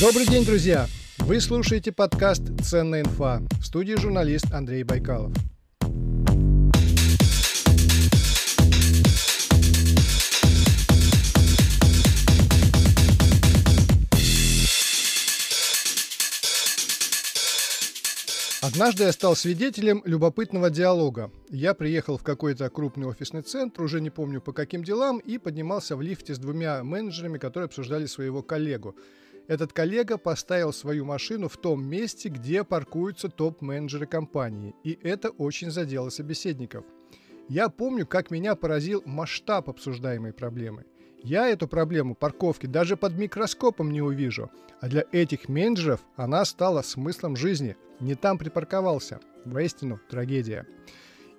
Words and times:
Добрый 0.00 0.26
день, 0.26 0.46
друзья! 0.46 0.86
Вы 1.18 1.42
слушаете 1.42 1.92
подкаст 1.92 2.40
«Ценная 2.62 3.02
инфа» 3.02 3.42
в 3.60 3.66
студии 3.66 3.96
журналист 3.96 4.46
Андрей 4.50 4.82
Байкалов. 4.82 5.30
Однажды 18.62 19.04
я 19.04 19.12
стал 19.12 19.36
свидетелем 19.36 20.00
любопытного 20.06 20.70
диалога. 20.70 21.30
Я 21.50 21.74
приехал 21.74 22.16
в 22.16 22.22
какой-то 22.22 22.70
крупный 22.70 23.06
офисный 23.06 23.42
центр, 23.42 23.82
уже 23.82 24.00
не 24.00 24.08
помню 24.08 24.40
по 24.40 24.54
каким 24.54 24.82
делам, 24.82 25.18
и 25.18 25.36
поднимался 25.36 25.94
в 25.94 26.00
лифте 26.00 26.34
с 26.34 26.38
двумя 26.38 26.82
менеджерами, 26.82 27.36
которые 27.36 27.66
обсуждали 27.66 28.06
своего 28.06 28.42
коллегу. 28.42 28.96
Этот 29.50 29.72
коллега 29.72 30.16
поставил 30.16 30.72
свою 30.72 31.04
машину 31.04 31.48
в 31.48 31.56
том 31.56 31.84
месте, 31.84 32.28
где 32.28 32.62
паркуются 32.62 33.28
топ-менеджеры 33.28 34.06
компании, 34.06 34.76
и 34.84 34.96
это 35.02 35.30
очень 35.30 35.72
задело 35.72 36.08
собеседников. 36.10 36.84
Я 37.48 37.68
помню, 37.68 38.06
как 38.06 38.30
меня 38.30 38.54
поразил 38.54 39.02
масштаб 39.04 39.68
обсуждаемой 39.68 40.32
проблемы. 40.32 40.84
Я 41.24 41.48
эту 41.48 41.66
проблему 41.66 42.14
парковки 42.14 42.66
даже 42.66 42.96
под 42.96 43.18
микроскопом 43.18 43.90
не 43.90 44.00
увижу, 44.00 44.52
а 44.80 44.86
для 44.86 45.04
этих 45.10 45.48
менеджеров 45.48 46.00
она 46.14 46.44
стала 46.44 46.82
смыслом 46.82 47.34
жизни– 47.34 47.76
не 48.00 48.14
там 48.14 48.38
припарковался. 48.38 49.18
Воистину, 49.44 49.98
трагедия. 50.08 50.64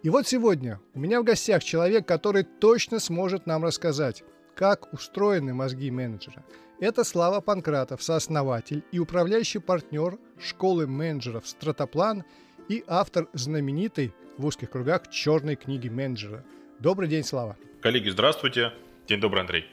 И 0.03 0.09
вот 0.09 0.27
сегодня 0.27 0.81
у 0.93 0.99
меня 0.99 1.21
в 1.21 1.23
гостях 1.23 1.63
человек, 1.63 2.05
который 2.05 2.43
точно 2.43 2.99
сможет 2.99 3.45
нам 3.45 3.63
рассказать, 3.63 4.21
как 4.61 4.93
устроены 4.93 5.55
мозги 5.55 5.89
менеджера. 5.89 6.45
Это 6.79 7.03
Слава 7.03 7.41
Панкратов, 7.41 8.03
сооснователь 8.03 8.83
и 8.91 8.99
управляющий 8.99 9.57
партнер 9.57 10.19
школы 10.39 10.85
менеджеров 10.85 11.47
«Стратоплан» 11.47 12.25
и 12.69 12.83
автор 12.85 13.27
знаменитой 13.33 14.13
в 14.37 14.45
узких 14.45 14.69
кругах 14.69 15.09
черной 15.09 15.55
книги 15.55 15.89
менеджера. 15.89 16.45
Добрый 16.77 17.09
день, 17.09 17.23
Слава. 17.23 17.57
Коллеги, 17.81 18.09
здравствуйте. 18.09 18.71
День 19.07 19.19
добрый, 19.19 19.41
Андрей. 19.41 19.65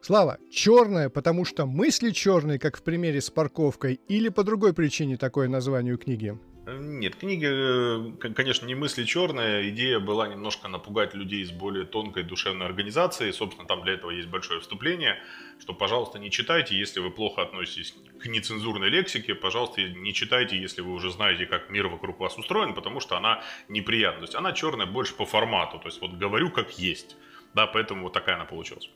Слава, 0.00 0.38
черная, 0.52 1.08
потому 1.08 1.44
что 1.44 1.66
мысли 1.66 2.12
черные, 2.12 2.60
как 2.60 2.76
в 2.76 2.84
примере 2.84 3.20
с 3.20 3.28
парковкой, 3.30 3.98
или 4.06 4.28
по 4.28 4.44
другой 4.44 4.72
причине 4.72 5.16
такое 5.16 5.48
название 5.48 5.94
у 5.94 5.98
книги? 5.98 6.38
Нет, 6.68 7.14
книга, 7.14 7.46
э, 7.48 8.12
конечно, 8.34 8.66
не 8.66 8.74
мысли 8.74 9.04
черная. 9.04 9.68
Идея 9.68 10.00
была 10.00 10.26
немножко 10.26 10.66
напугать 10.66 11.14
людей 11.14 11.44
с 11.44 11.52
более 11.52 11.84
тонкой 11.84 12.24
душевной 12.24 12.66
организацией. 12.66 13.32
Собственно, 13.32 13.68
там 13.68 13.84
для 13.84 13.94
этого 13.94 14.10
есть 14.10 14.28
большое 14.28 14.60
вступление, 14.60 15.16
что, 15.60 15.74
пожалуйста, 15.74 16.18
не 16.18 16.28
читайте, 16.28 16.76
если 16.76 16.98
вы 16.98 17.12
плохо 17.12 17.42
относитесь 17.42 17.94
к 18.18 18.26
нецензурной 18.26 18.88
лексике. 18.88 19.36
Пожалуйста, 19.36 19.82
не 19.82 20.12
читайте, 20.12 20.60
если 20.60 20.80
вы 20.80 20.92
уже 20.92 21.12
знаете, 21.12 21.46
как 21.46 21.70
мир 21.70 21.86
вокруг 21.86 22.18
вас 22.18 22.36
устроен, 22.36 22.74
потому 22.74 22.98
что 22.98 23.16
она 23.16 23.44
неприятна. 23.68 24.22
То 24.22 24.24
есть 24.24 24.34
она 24.34 24.52
черная 24.52 24.86
больше 24.86 25.14
по 25.14 25.24
формату. 25.24 25.78
То 25.78 25.86
есть 25.86 26.00
вот 26.00 26.14
говорю 26.14 26.50
как 26.50 26.80
есть. 26.80 27.16
Да, 27.54 27.68
поэтому 27.68 28.02
вот 28.02 28.12
такая 28.12 28.34
она 28.34 28.44
получилась. 28.44 28.90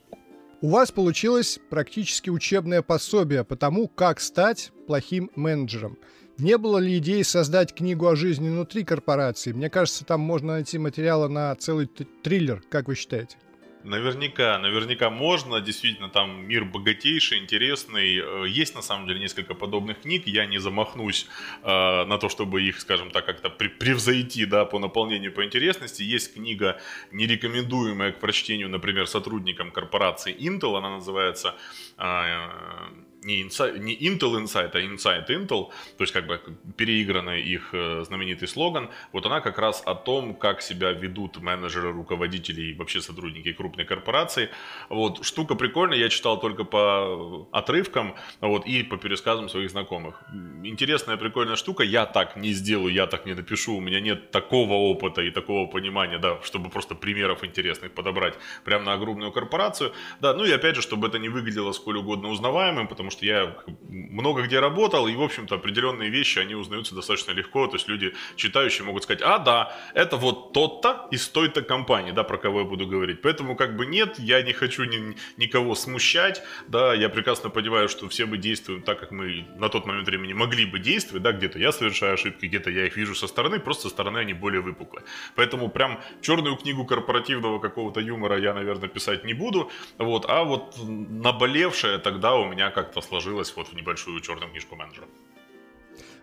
У 0.59 0.69
вас 0.69 0.91
получилось 0.91 1.57
практически 1.69 2.29
учебное 2.29 2.81
пособие 2.81 3.45
по 3.45 3.55
тому, 3.55 3.87
как 3.87 4.19
стать 4.19 4.71
плохим 4.87 5.31
менеджером. 5.35 5.97
Не 6.37 6.57
было 6.57 6.77
ли 6.77 6.97
идеи 6.97 7.21
создать 7.21 7.73
книгу 7.73 8.07
о 8.07 8.15
жизни 8.15 8.49
внутри 8.49 8.83
корпорации? 8.83 9.51
Мне 9.51 9.69
кажется, 9.69 10.05
там 10.05 10.21
можно 10.21 10.53
найти 10.53 10.77
материала 10.77 11.27
на 11.27 11.55
целый 11.55 11.87
триллер, 11.87 12.63
как 12.69 12.87
вы 12.87 12.95
считаете? 12.95 13.37
Наверняка, 13.83 14.59
наверняка 14.59 15.09
можно. 15.09 15.59
Действительно, 15.59 16.09
там 16.09 16.47
мир 16.47 16.65
богатейший, 16.65 17.39
интересный. 17.39 18.17
Э, 18.17 18.47
есть 18.47 18.75
на 18.75 18.81
самом 18.81 19.07
деле 19.07 19.19
несколько 19.19 19.55
подобных 19.55 20.01
книг. 20.01 20.27
Я 20.27 20.45
не 20.45 20.59
замахнусь 20.59 21.27
э, 21.63 22.05
на 22.05 22.17
то, 22.17 22.29
чтобы 22.29 22.61
их, 22.61 22.79
скажем 22.79 23.09
так, 23.11 23.25
как-то 23.25 23.49
превзойти 23.49 24.45
да, 24.45 24.65
по 24.65 24.77
наполнению, 24.77 25.33
по 25.33 25.43
интересности. 25.43 26.03
Есть 26.03 26.35
книга, 26.35 26.79
нерекомендуемая 27.11 28.11
к 28.11 28.19
прочтению, 28.19 28.69
например, 28.69 29.07
сотрудникам 29.07 29.71
корпорации 29.71 30.35
Intel. 30.35 30.77
Она 30.77 30.91
называется 30.97 31.55
э, 31.97 32.03
не, 33.23 33.43
Insight, 33.43 33.77
не 33.77 33.95
Intel 33.95 34.41
Insight, 34.41 34.71
а 34.73 34.79
Insight 34.79 35.27
Intel, 35.27 35.69
то 35.97 36.01
есть 36.03 36.13
как 36.13 36.25
бы 36.27 36.41
переигранный 36.75 37.41
их 37.41 37.69
э, 37.73 38.03
знаменитый 38.05 38.47
слоган, 38.47 38.89
вот 39.11 39.25
она 39.25 39.41
как 39.41 39.59
раз 39.59 39.83
о 39.85 39.95
том, 39.95 40.33
как 40.33 40.61
себя 40.61 40.91
ведут 40.91 41.39
менеджеры, 41.39 41.91
руководители 41.91 42.61
и 42.61 42.73
вообще 42.73 43.01
сотрудники 43.01 43.53
крупной 43.53 43.85
корпорации. 43.85 44.49
Вот, 44.89 45.23
штука 45.23 45.55
прикольная, 45.55 45.97
я 45.97 46.09
читал 46.09 46.39
только 46.39 46.63
по 46.63 47.47
отрывкам 47.51 48.15
вот, 48.39 48.65
и 48.65 48.83
по 48.83 48.97
пересказам 48.97 49.49
своих 49.49 49.69
знакомых. 49.69 50.21
Интересная, 50.63 51.17
прикольная 51.17 51.55
штука, 51.55 51.83
я 51.83 52.05
так 52.05 52.35
не 52.35 52.53
сделаю, 52.53 52.93
я 52.93 53.07
так 53.07 53.25
не 53.25 53.33
напишу, 53.33 53.75
у 53.75 53.81
меня 53.81 53.99
нет 53.99 54.31
такого 54.31 54.73
опыта 54.73 55.21
и 55.21 55.31
такого 55.31 55.67
понимания, 55.67 56.17
да, 56.17 56.39
чтобы 56.43 56.69
просто 56.69 56.95
примеров 56.95 57.43
интересных 57.43 57.91
подобрать 57.91 58.33
прямо 58.63 58.85
на 58.85 58.93
огромную 58.93 59.31
корпорацию. 59.31 59.93
Да, 60.19 60.33
ну 60.33 60.45
и 60.45 60.51
опять 60.51 60.75
же, 60.75 60.81
чтобы 60.81 61.07
это 61.07 61.19
не 61.19 61.29
выглядело 61.29 61.71
сколь 61.71 61.97
угодно 61.97 62.29
узнаваемым, 62.29 62.87
потому 62.87 63.10
что 63.11 63.25
я 63.25 63.55
много 63.89 64.43
где 64.43 64.59
работал, 64.59 65.07
и, 65.07 65.15
в 65.15 65.21
общем-то, 65.21 65.55
определенные 65.55 66.09
вещи, 66.09 66.39
они 66.39 66.55
узнаются 66.55 66.95
достаточно 66.95 67.31
легко, 67.31 67.67
то 67.67 67.75
есть 67.75 67.87
люди, 67.87 68.13
читающие, 68.35 68.85
могут 68.85 69.03
сказать, 69.03 69.21
а, 69.23 69.37
да, 69.37 69.75
это 69.93 70.17
вот 70.17 70.53
тот-то 70.53 71.07
из 71.11 71.27
той-то 71.29 71.61
компании, 71.61 72.11
да, 72.11 72.23
про 72.23 72.37
кого 72.37 72.59
я 72.61 72.65
буду 72.65 72.87
говорить. 72.87 73.21
Поэтому, 73.21 73.55
как 73.55 73.75
бы, 73.75 73.85
нет, 73.85 74.19
я 74.19 74.41
не 74.41 74.53
хочу 74.53 74.83
ни, 74.83 75.15
никого 75.37 75.75
смущать, 75.75 76.41
да, 76.67 76.93
я 76.93 77.09
прекрасно 77.09 77.49
понимаю, 77.49 77.89
что 77.89 78.07
все 78.09 78.25
мы 78.25 78.37
действуем 78.37 78.81
так, 78.81 78.99
как 78.99 79.11
мы 79.11 79.45
на 79.57 79.69
тот 79.69 79.85
момент 79.85 80.07
времени 80.07 80.33
могли 80.33 80.65
бы 80.65 80.79
действовать, 80.79 81.23
да, 81.23 81.31
где-то 81.31 81.59
я 81.59 81.71
совершаю 81.71 82.13
ошибки, 82.13 82.45
где-то 82.45 82.69
я 82.69 82.85
их 82.85 82.97
вижу 82.97 83.15
со 83.15 83.27
стороны, 83.27 83.59
просто 83.59 83.83
со 83.83 83.89
стороны 83.89 84.19
они 84.19 84.33
более 84.33 84.61
выпуклые. 84.61 85.05
Поэтому 85.35 85.69
прям 85.69 85.99
черную 86.21 86.55
книгу 86.55 86.85
корпоративного 86.85 87.59
какого-то 87.59 87.99
юмора 87.99 88.39
я, 88.39 88.53
наверное, 88.53 88.89
писать 88.89 89.23
не 89.25 89.33
буду, 89.33 89.71
вот, 89.97 90.25
а 90.29 90.43
вот 90.43 90.75
наболевшее 90.81 91.97
тогда 91.97 92.35
у 92.35 92.45
меня 92.45 92.71
как-то 92.71 93.00
сложилось 93.01 93.53
вот 93.55 93.67
в 93.67 93.73
небольшую 93.73 94.19
черную 94.21 94.49
книжку 94.51 94.75
менеджера. 94.75 95.07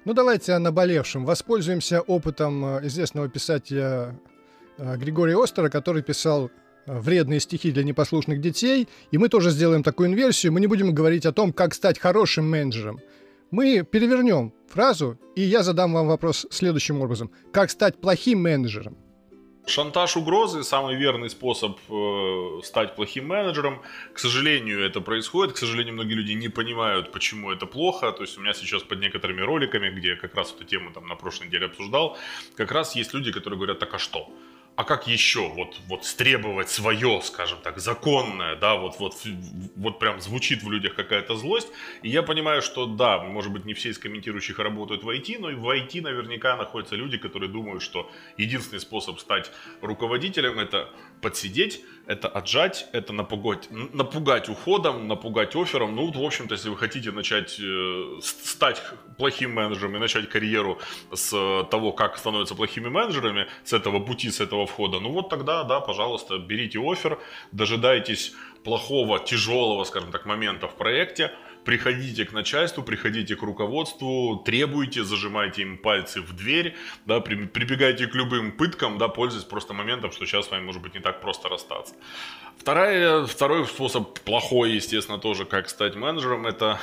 Ну 0.04 0.14
давайте 0.14 0.52
о 0.52 0.58
наболевшем. 0.58 1.24
Воспользуемся 1.24 2.00
опытом 2.00 2.64
э, 2.64 2.86
известного 2.86 3.28
писателя 3.28 4.18
э, 4.78 4.96
Григория 4.96 5.36
Остера, 5.36 5.68
который 5.68 6.02
писал 6.02 6.50
э, 6.86 6.98
вредные 6.98 7.40
стихи 7.40 7.72
для 7.72 7.84
непослушных 7.84 8.40
детей, 8.40 8.88
и 9.10 9.18
мы 9.18 9.28
тоже 9.28 9.50
сделаем 9.50 9.82
такую 9.82 10.08
инверсию. 10.08 10.52
Мы 10.52 10.60
не 10.60 10.66
будем 10.66 10.94
говорить 10.94 11.26
о 11.26 11.32
том, 11.32 11.52
как 11.52 11.74
стать 11.74 11.98
хорошим 11.98 12.48
менеджером. 12.48 13.00
Мы 13.50 13.82
перевернем 13.82 14.52
фразу, 14.68 15.18
и 15.34 15.42
я 15.42 15.62
задам 15.62 15.94
вам 15.94 16.06
вопрос 16.06 16.46
следующим 16.50 17.00
образом. 17.00 17.30
Как 17.52 17.70
стать 17.70 18.00
плохим 18.00 18.40
менеджером? 18.40 18.96
Шантаж 19.68 20.16
угрозы– 20.16 20.62
самый 20.64 20.96
верный 20.96 21.28
способ 21.30 21.78
э, 21.88 22.60
стать 22.64 22.96
плохим 22.96 23.26
менеджером. 23.26 23.82
К 24.14 24.18
сожалению, 24.18 24.84
это 24.84 25.00
происходит. 25.00 25.54
К 25.54 25.58
сожалению, 25.58 25.94
многие 25.94 26.14
люди 26.14 26.32
не 26.32 26.48
понимают, 26.48 27.12
почему 27.12 27.52
это 27.52 27.66
плохо. 27.66 28.12
То 28.12 28.22
есть 28.22 28.38
у 28.38 28.40
меня 28.40 28.54
сейчас 28.54 28.82
под 28.82 29.00
некоторыми 29.00 29.42
роликами, 29.42 29.90
где 29.90 30.08
я 30.08 30.16
как 30.16 30.34
раз 30.34 30.52
эту 30.54 30.64
тему 30.64 30.90
там 30.92 31.06
на 31.06 31.14
прошлой 31.14 31.46
неделе 31.48 31.66
обсуждал, 31.66 32.16
как 32.56 32.72
раз 32.72 32.96
есть 32.96 33.14
люди, 33.14 33.30
которые 33.30 33.58
говорят, 33.58 33.78
так 33.78 33.94
а 33.94 33.98
что? 33.98 34.28
А 34.78 34.84
как 34.84 35.08
еще 35.08 35.48
вот, 35.48 35.76
вот 35.88 36.04
стребовать 36.04 36.70
свое, 36.70 37.20
скажем 37.24 37.58
так, 37.64 37.80
законное, 37.80 38.54
да, 38.54 38.76
вот, 38.76 39.00
вот, 39.00 39.16
вот 39.74 39.98
прям 39.98 40.20
звучит 40.20 40.62
в 40.62 40.70
людях 40.70 40.94
какая-то 40.94 41.34
злость. 41.34 41.66
И 42.02 42.08
я 42.08 42.22
понимаю, 42.22 42.62
что 42.62 42.86
да, 42.86 43.18
может 43.18 43.50
быть, 43.50 43.64
не 43.64 43.74
все 43.74 43.88
из 43.88 43.98
комментирующих 43.98 44.60
работают 44.60 45.02
в 45.02 45.08
IT, 45.08 45.40
но 45.40 45.50
и 45.50 45.54
в 45.56 45.68
IT 45.68 46.00
наверняка 46.00 46.56
находятся 46.56 46.94
люди, 46.94 47.18
которые 47.18 47.50
думают, 47.50 47.82
что 47.82 48.08
единственный 48.36 48.78
способ 48.78 49.18
стать 49.18 49.50
руководителем 49.82 50.60
это 50.60 50.88
подсидеть, 51.20 51.82
это 52.06 52.26
отжать, 52.28 52.86
это 52.92 53.12
напугать, 53.12 53.68
напугать 53.70 54.48
уходом, 54.48 55.08
напугать 55.08 55.54
оффером. 55.54 55.94
Ну, 55.94 56.10
в 56.10 56.24
общем-то, 56.24 56.54
если 56.54 56.70
вы 56.70 56.76
хотите 56.76 57.10
начать 57.10 57.60
э, 57.60 58.20
стать 58.22 58.82
плохим 59.18 59.52
менеджером 59.52 59.96
и 59.96 59.98
начать 59.98 60.28
карьеру 60.30 60.78
с 61.12 61.30
того, 61.70 61.92
как 61.92 62.16
становятся 62.16 62.54
плохими 62.54 62.88
менеджерами, 62.88 63.46
с 63.64 63.74
этого 63.74 64.00
пути, 64.00 64.30
с 64.30 64.40
этого 64.40 64.66
входа, 64.66 65.00
ну 65.00 65.12
вот 65.12 65.28
тогда, 65.28 65.64
да, 65.64 65.80
пожалуйста, 65.80 66.38
берите 66.38 66.78
офер, 66.80 67.18
дожидайтесь 67.52 68.32
плохого, 68.64 69.18
тяжелого, 69.18 69.84
скажем 69.84 70.10
так, 70.12 70.26
момента 70.26 70.68
в 70.68 70.76
проекте, 70.76 71.32
приходите 71.68 72.24
к 72.24 72.32
начальству, 72.32 72.82
приходите 72.82 73.36
к 73.36 73.42
руководству, 73.42 74.42
требуйте, 74.44 75.04
зажимайте 75.04 75.62
им 75.62 75.76
пальцы 75.76 76.22
в 76.22 76.34
дверь, 76.34 76.74
да, 77.04 77.20
при, 77.20 77.44
прибегайте 77.44 78.06
к 78.06 78.14
любым 78.14 78.52
пыткам, 78.52 78.96
да, 78.96 79.08
пользуясь 79.08 79.44
просто 79.44 79.74
моментом, 79.74 80.10
что 80.10 80.24
сейчас 80.24 80.46
с 80.46 80.50
вами 80.50 80.62
может 80.62 80.80
быть 80.80 80.94
не 80.94 81.00
так 81.00 81.20
просто 81.20 81.50
расстаться. 81.50 81.94
Вторая, 82.56 83.26
второй 83.26 83.66
способ, 83.66 84.18
плохой, 84.20 84.72
естественно, 84.72 85.18
тоже, 85.18 85.44
как 85.44 85.68
стать 85.68 85.94
менеджером, 85.94 86.46
это 86.46 86.80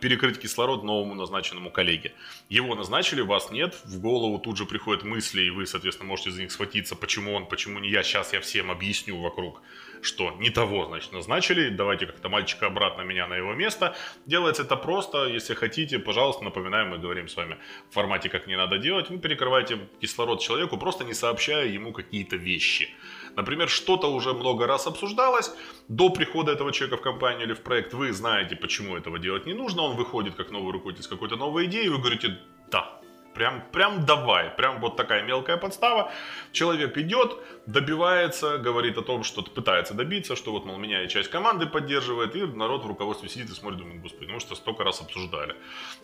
перекрыть 0.00 0.40
кислород 0.40 0.82
новому 0.82 1.14
назначенному 1.14 1.70
коллеге. 1.70 2.14
Его 2.48 2.74
назначили, 2.74 3.20
вас 3.20 3.50
нет, 3.50 3.76
в 3.84 4.00
голову 4.00 4.38
тут 4.38 4.56
же 4.56 4.64
приходят 4.64 5.04
мысли, 5.04 5.42
и 5.42 5.50
вы, 5.50 5.66
соответственно, 5.66 6.08
можете 6.08 6.30
за 6.30 6.40
них 6.40 6.52
схватиться, 6.52 6.96
почему 6.96 7.34
он, 7.34 7.46
почему 7.46 7.78
не 7.80 7.90
я, 7.90 8.02
сейчас 8.02 8.32
я 8.32 8.40
всем 8.40 8.70
объясню 8.70 9.20
вокруг 9.20 9.60
что 10.02 10.32
не 10.32 10.50
того, 10.50 10.86
значит, 10.86 11.12
назначили, 11.12 11.70
давайте 11.70 12.06
как-то 12.06 12.28
мальчика 12.28 12.66
обратно 12.66 13.02
меня 13.02 13.26
на 13.28 13.34
его 13.34 13.54
место. 13.54 13.94
Делается 14.26 14.62
это 14.62 14.76
просто, 14.76 15.26
если 15.26 15.54
хотите, 15.54 15.98
пожалуйста, 15.98 16.44
напоминаем, 16.44 16.88
мы 16.90 16.98
говорим 16.98 17.28
с 17.28 17.36
вами 17.36 17.56
в 17.88 17.94
формате, 17.94 18.28
как 18.28 18.46
не 18.46 18.56
надо 18.56 18.78
делать, 18.78 19.10
вы 19.10 19.18
перекрываете 19.18 19.78
кислород 20.00 20.40
человеку, 20.40 20.76
просто 20.76 21.04
не 21.04 21.14
сообщая 21.14 21.66
ему 21.66 21.92
какие-то 21.92 22.36
вещи. 22.36 22.88
Например, 23.36 23.68
что-то 23.68 24.12
уже 24.12 24.32
много 24.32 24.66
раз 24.66 24.86
обсуждалось, 24.86 25.52
до 25.88 26.10
прихода 26.10 26.52
этого 26.52 26.72
человека 26.72 26.96
в 26.98 27.02
компанию 27.02 27.46
или 27.46 27.54
в 27.54 27.60
проект 27.60 27.94
вы 27.94 28.12
знаете, 28.12 28.56
почему 28.56 28.96
этого 28.96 29.18
делать 29.18 29.46
не 29.46 29.54
нужно, 29.54 29.82
он 29.82 29.96
выходит 29.96 30.34
как 30.34 30.50
новый 30.50 30.72
руководитель 30.72 31.04
с 31.04 31.08
какой-то 31.08 31.36
новой 31.36 31.64
идеей, 31.66 31.86
и 31.86 31.88
вы 31.88 31.98
говорите, 31.98 32.38
да, 32.70 33.01
Прям, 33.34 33.62
прям 33.72 34.04
давай, 34.04 34.50
прям 34.50 34.80
вот 34.80 34.96
такая 34.96 35.22
мелкая 35.22 35.56
подстава. 35.56 36.12
Человек 36.52 36.98
идет, 36.98 37.38
добивается, 37.66 38.58
говорит 38.58 38.98
о 38.98 39.02
том, 39.02 39.24
что 39.24 39.42
пытается 39.42 39.94
добиться, 39.94 40.36
что 40.36 40.52
вот, 40.52 40.66
мол, 40.66 40.76
меня 40.76 41.02
и 41.02 41.08
часть 41.08 41.30
команды 41.30 41.66
поддерживает, 41.66 42.36
и 42.36 42.42
народ 42.42 42.84
в 42.84 42.86
руководстве 42.86 43.28
сидит 43.28 43.50
и 43.50 43.54
смотрит, 43.54 43.80
думает, 43.80 44.02
господи, 44.02 44.30
ну 44.30 44.38
что 44.38 44.54
столько 44.54 44.84
раз 44.84 45.00
обсуждали. 45.00 45.56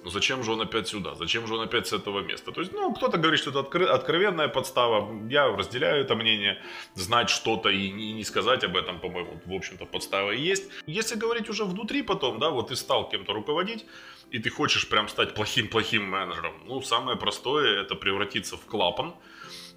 Ну 0.05 0.11
зачем 0.11 0.43
же 0.43 0.53
он 0.53 0.61
опять 0.63 0.89
сюда, 0.89 1.15
зачем 1.15 1.47
же 1.47 1.55
он 1.55 1.61
опять 1.61 1.87
с 1.87 1.93
этого 1.93 2.21
места? 2.21 2.53
То 2.53 2.61
есть, 2.61 2.73
ну, 2.73 2.95
кто-то 2.95 3.19
говорит, 3.19 3.41
что 3.41 3.51
это 3.51 3.61
откры- 3.61 3.87
откровенная 3.87 4.49
подстава, 4.49 5.29
я 5.29 5.49
разделяю 5.49 6.01
это 6.01 6.15
мнение, 6.15 6.63
знать 6.95 7.29
что-то 7.29 7.69
и 7.69 7.91
не, 7.91 8.13
не 8.13 8.25
сказать 8.25 8.65
об 8.65 8.77
этом, 8.77 9.01
по-моему, 9.01 9.41
в 9.45 9.53
общем-то, 9.53 9.85
подстава 9.85 10.31
и 10.31 10.41
есть. 10.41 10.71
Если 10.87 11.17
говорить 11.17 11.51
уже 11.51 11.65
внутри 11.65 12.03
потом, 12.03 12.39
да, 12.39 12.51
вот 12.51 12.69
ты 12.69 12.77
стал 12.77 13.09
кем-то 13.09 13.33
руководить, 13.33 13.85
и 14.31 14.39
ты 14.39 14.51
хочешь 14.51 14.89
прям 14.89 15.09
стать 15.09 15.35
плохим-плохим 15.35 16.03
менеджером, 16.03 16.55
ну, 16.67 16.83
самое 16.83 17.17
простое 17.17 17.81
это 17.81 17.95
превратиться 17.95 18.57
в 18.57 18.65
клапан, 18.67 19.15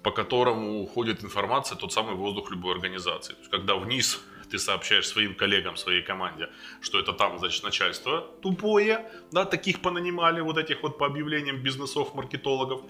по 0.02 0.10
которому 0.10 0.82
уходит 0.82 1.24
информация, 1.24 1.78
тот 1.78 1.92
самый 1.92 2.14
воздух 2.14 2.50
любой 2.50 2.74
организации. 2.74 3.34
То 3.34 3.38
есть, 3.40 3.50
когда 3.50 3.74
вниз 3.76 4.20
ты 4.50 4.58
сообщаешь 4.58 5.06
своим 5.06 5.34
коллегам, 5.34 5.76
своей 5.76 6.02
команде, 6.02 6.48
что 6.80 6.98
это 6.98 7.12
там, 7.12 7.38
значит, 7.38 7.64
начальство 7.64 8.20
тупое, 8.42 9.10
да, 9.30 9.44
таких 9.44 9.80
понанимали, 9.80 10.42
вот 10.42 10.58
этих 10.58 10.82
вот 10.82 10.98
по 10.98 11.06
объявлениям 11.06 11.62
бизнесов, 11.62 12.14
маркетологов, 12.14 12.82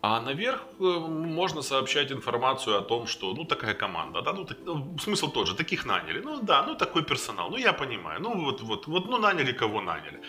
а 0.00 0.20
наверх 0.20 0.60
э, 0.80 0.84
можно 0.84 1.62
сообщать 1.62 2.12
информацию 2.12 2.76
о 2.76 2.80
том, 2.80 3.06
что, 3.06 3.34
ну, 3.34 3.44
такая 3.44 3.74
команда, 3.74 4.22
да, 4.22 4.32
ну, 4.32 4.44
так, 4.44 4.58
ну, 4.64 4.98
смысл 4.98 5.30
тот 5.30 5.46
же, 5.46 5.54
таких 5.54 5.86
наняли, 5.86 6.20
ну, 6.24 6.40
да, 6.42 6.64
ну, 6.66 6.74
такой 6.74 7.02
персонал, 7.04 7.50
ну, 7.50 7.56
я 7.56 7.72
понимаю, 7.72 8.20
ну, 8.20 8.44
вот, 8.44 8.62
вот, 8.62 8.86
вот, 8.86 9.08
ну, 9.08 9.18
наняли 9.18 9.52
кого 9.52 9.80
наняли. 9.80 10.20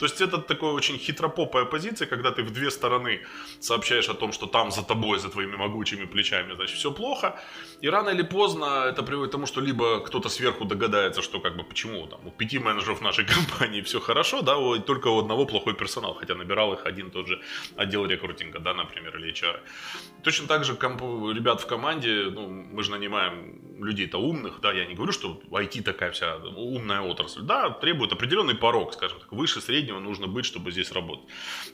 То 0.00 0.06
есть 0.06 0.20
это 0.22 0.38
такая 0.38 0.70
очень 0.70 0.98
хитропопая 0.98 1.66
позиция, 1.66 2.08
когда 2.08 2.30
ты 2.30 2.42
в 2.42 2.50
две 2.50 2.70
стороны 2.70 3.20
сообщаешь 3.60 4.08
о 4.08 4.14
том, 4.14 4.32
что 4.32 4.46
там 4.46 4.70
за 4.70 4.82
тобой, 4.82 5.18
за 5.18 5.28
твоими 5.28 5.56
могучими 5.56 6.06
плечами, 6.06 6.54
значит, 6.54 6.78
все 6.78 6.90
плохо, 6.90 7.38
и 7.82 7.90
рано 7.90 8.08
или 8.08 8.22
поздно 8.22 8.86
это 8.88 9.02
приводит 9.02 9.28
к 9.28 9.32
тому, 9.32 9.46
что 9.46 9.60
либо 9.60 10.00
кто-то 10.00 10.30
сверху 10.30 10.64
догадается, 10.64 11.20
что, 11.20 11.38
как 11.40 11.56
бы, 11.56 11.64
почему 11.64 12.06
там 12.06 12.26
у 12.26 12.30
пяти 12.30 12.58
менеджеров 12.58 13.02
нашей 13.02 13.26
компании 13.34 13.82
все 13.82 14.00
хорошо, 14.00 14.40
да, 14.40 14.54
только 14.78 15.08
у 15.08 15.18
одного 15.18 15.44
плохой 15.44 15.74
персонал, 15.74 16.14
хотя 16.14 16.34
набирал 16.34 16.72
их 16.72 16.86
один 16.86 17.10
тот 17.10 17.26
же 17.26 17.42
отдел 17.76 18.06
рекрутинга, 18.06 18.58
да, 18.58 18.72
например, 18.72 19.14
или 19.18 19.32
HR. 19.34 19.60
Точно 20.22 20.46
так 20.46 20.64
же 20.64 20.74
комп- 20.74 21.34
ребят 21.34 21.60
в 21.60 21.66
команде, 21.66 22.30
ну, 22.30 22.48
мы 22.48 22.82
же 22.82 22.90
нанимаем 22.90 23.84
людей-то 23.84 24.18
умных, 24.18 24.60
да, 24.62 24.72
я 24.72 24.86
не 24.86 24.94
говорю, 24.94 25.12
что 25.12 25.40
IT 25.50 25.82
такая 25.82 26.10
вся 26.10 26.36
умная 26.36 27.00
отрасль, 27.02 27.42
да, 27.42 27.70
требует 27.70 28.12
определенный 28.12 28.54
порог, 28.54 28.94
скажем 28.94 29.18
так, 29.20 29.32
выше 29.32 29.60
среднего 29.60 29.89
нужно 29.98 30.26
быть, 30.26 30.44
чтобы 30.44 30.70
здесь 30.70 30.92
работать. 30.92 31.26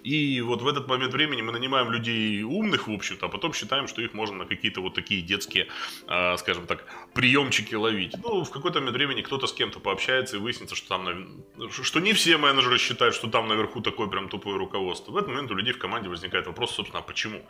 И 0.03 0.41
вот 0.41 0.63
в 0.63 0.69
этот 0.69 0.89
момент 0.89 1.13
времени 1.13 1.43
мы 1.43 1.53
нанимаем 1.53 1.91
людей 1.91 2.43
умных, 2.43 2.89
в 2.89 2.93
общем-то, 2.93 3.27
а 3.27 3.29
потом 3.29 3.53
считаем, 3.53 3.89
что 3.89 4.01
их 4.01 4.15
можно 4.15 4.39
на 4.39 4.45
какие-то 4.47 4.81
вот 4.81 4.95
такие 4.95 5.21
детские, 5.21 5.69
э, 6.09 6.37
скажем 6.39 6.67
так, 6.67 6.85
приемчики 7.13 7.75
ловить. 7.75 8.15
Ну, 8.23 8.45
в 8.45 8.51
какой-то 8.51 8.79
момент 8.79 8.97
времени 8.97 9.23
кто-то 9.23 9.47
с 9.47 9.53
кем-то 9.53 9.81
пообщается 9.81 10.37
и 10.37 10.39
выяснится, 10.39 10.75
что 10.75 10.89
там, 10.89 11.45
что 11.71 12.01
не 12.01 12.13
все 12.13 12.39
менеджеры 12.39 12.79
считают, 12.79 13.15
что 13.15 13.29
там 13.29 13.49
наверху 13.49 13.81
такое 13.81 14.07
прям 14.07 14.29
тупое 14.29 14.57
руководство. 14.57 15.13
В 15.13 15.17
этот 15.17 15.29
момент 15.29 15.51
у 15.51 15.55
людей 15.55 15.73
в 15.73 15.79
команде 15.79 16.09
возникает 16.09 16.47
вопрос, 16.47 16.75
собственно, 16.75 17.01
а 17.01 17.03
почему? 17.03 17.43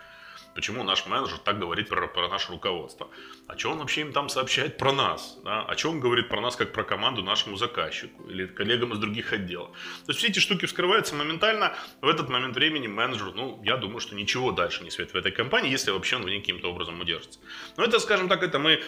Почему 0.56 0.82
наш 0.84 1.04
менеджер 1.04 1.36
так 1.36 1.58
говорит 1.58 1.90
про, 1.90 2.08
про 2.08 2.28
наше 2.30 2.50
руководство? 2.50 3.10
А 3.46 3.58
что 3.58 3.72
он 3.72 3.78
вообще 3.78 4.00
им 4.00 4.12
там 4.14 4.30
сообщает 4.30 4.78
про 4.78 4.90
нас? 4.90 5.38
Да? 5.44 5.62
О 5.62 5.76
чем 5.76 5.90
он 5.92 6.00
говорит 6.00 6.30
про 6.30 6.40
нас 6.40 6.56
как 6.56 6.72
про 6.72 6.82
команду 6.82 7.22
нашему 7.22 7.56
заказчику 7.56 8.26
или 8.30 8.46
коллегам 8.46 8.94
из 8.94 8.98
других 8.98 9.34
отделов? 9.34 9.68
То 10.06 10.12
есть 10.12 10.18
все 10.18 10.28
эти 10.28 10.38
штуки 10.38 10.64
вскрываются 10.64 11.14
моментально. 11.14 11.74
В 12.00 12.08
этот 12.08 12.30
момент 12.30 12.56
времени 12.56 12.86
менеджер, 12.86 13.32
ну, 13.34 13.60
я 13.64 13.76
думаю, 13.76 14.00
что 14.00 14.14
ничего 14.14 14.50
дальше 14.50 14.82
не 14.82 14.90
светит 14.90 15.12
в 15.12 15.16
этой 15.16 15.30
компании, 15.30 15.70
если 15.70 15.90
вообще 15.90 16.16
он 16.16 16.22
в 16.22 16.28
ней 16.30 16.40
каким-то 16.40 16.70
образом 16.70 16.98
удержится. 16.98 17.38
Но 17.76 17.84
это, 17.84 17.98
скажем 17.98 18.26
так, 18.30 18.42
это 18.42 18.58
мы 18.58 18.82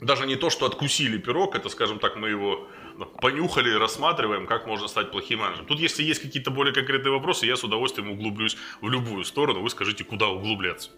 даже 0.00 0.26
не 0.26 0.36
то, 0.36 0.48
что 0.48 0.66
откусили 0.66 1.18
пирог, 1.18 1.56
это, 1.56 1.68
скажем 1.68 1.98
так, 1.98 2.14
мы 2.14 2.28
его 2.28 2.68
понюхали, 3.06 3.70
рассматриваем, 3.70 4.46
как 4.46 4.66
можно 4.66 4.88
стать 4.88 5.10
плохим 5.10 5.40
менеджером. 5.40 5.66
Тут, 5.66 5.80
если 5.80 6.02
есть 6.02 6.20
какие-то 6.20 6.50
более 6.50 6.74
конкретные 6.74 7.12
вопросы, 7.12 7.46
я 7.46 7.56
с 7.56 7.64
удовольствием 7.64 8.10
углублюсь 8.10 8.56
в 8.80 8.88
любую 8.88 9.24
сторону. 9.24 9.60
Вы 9.60 9.70
скажите, 9.70 10.04
куда 10.04 10.28
углубляться. 10.28 10.90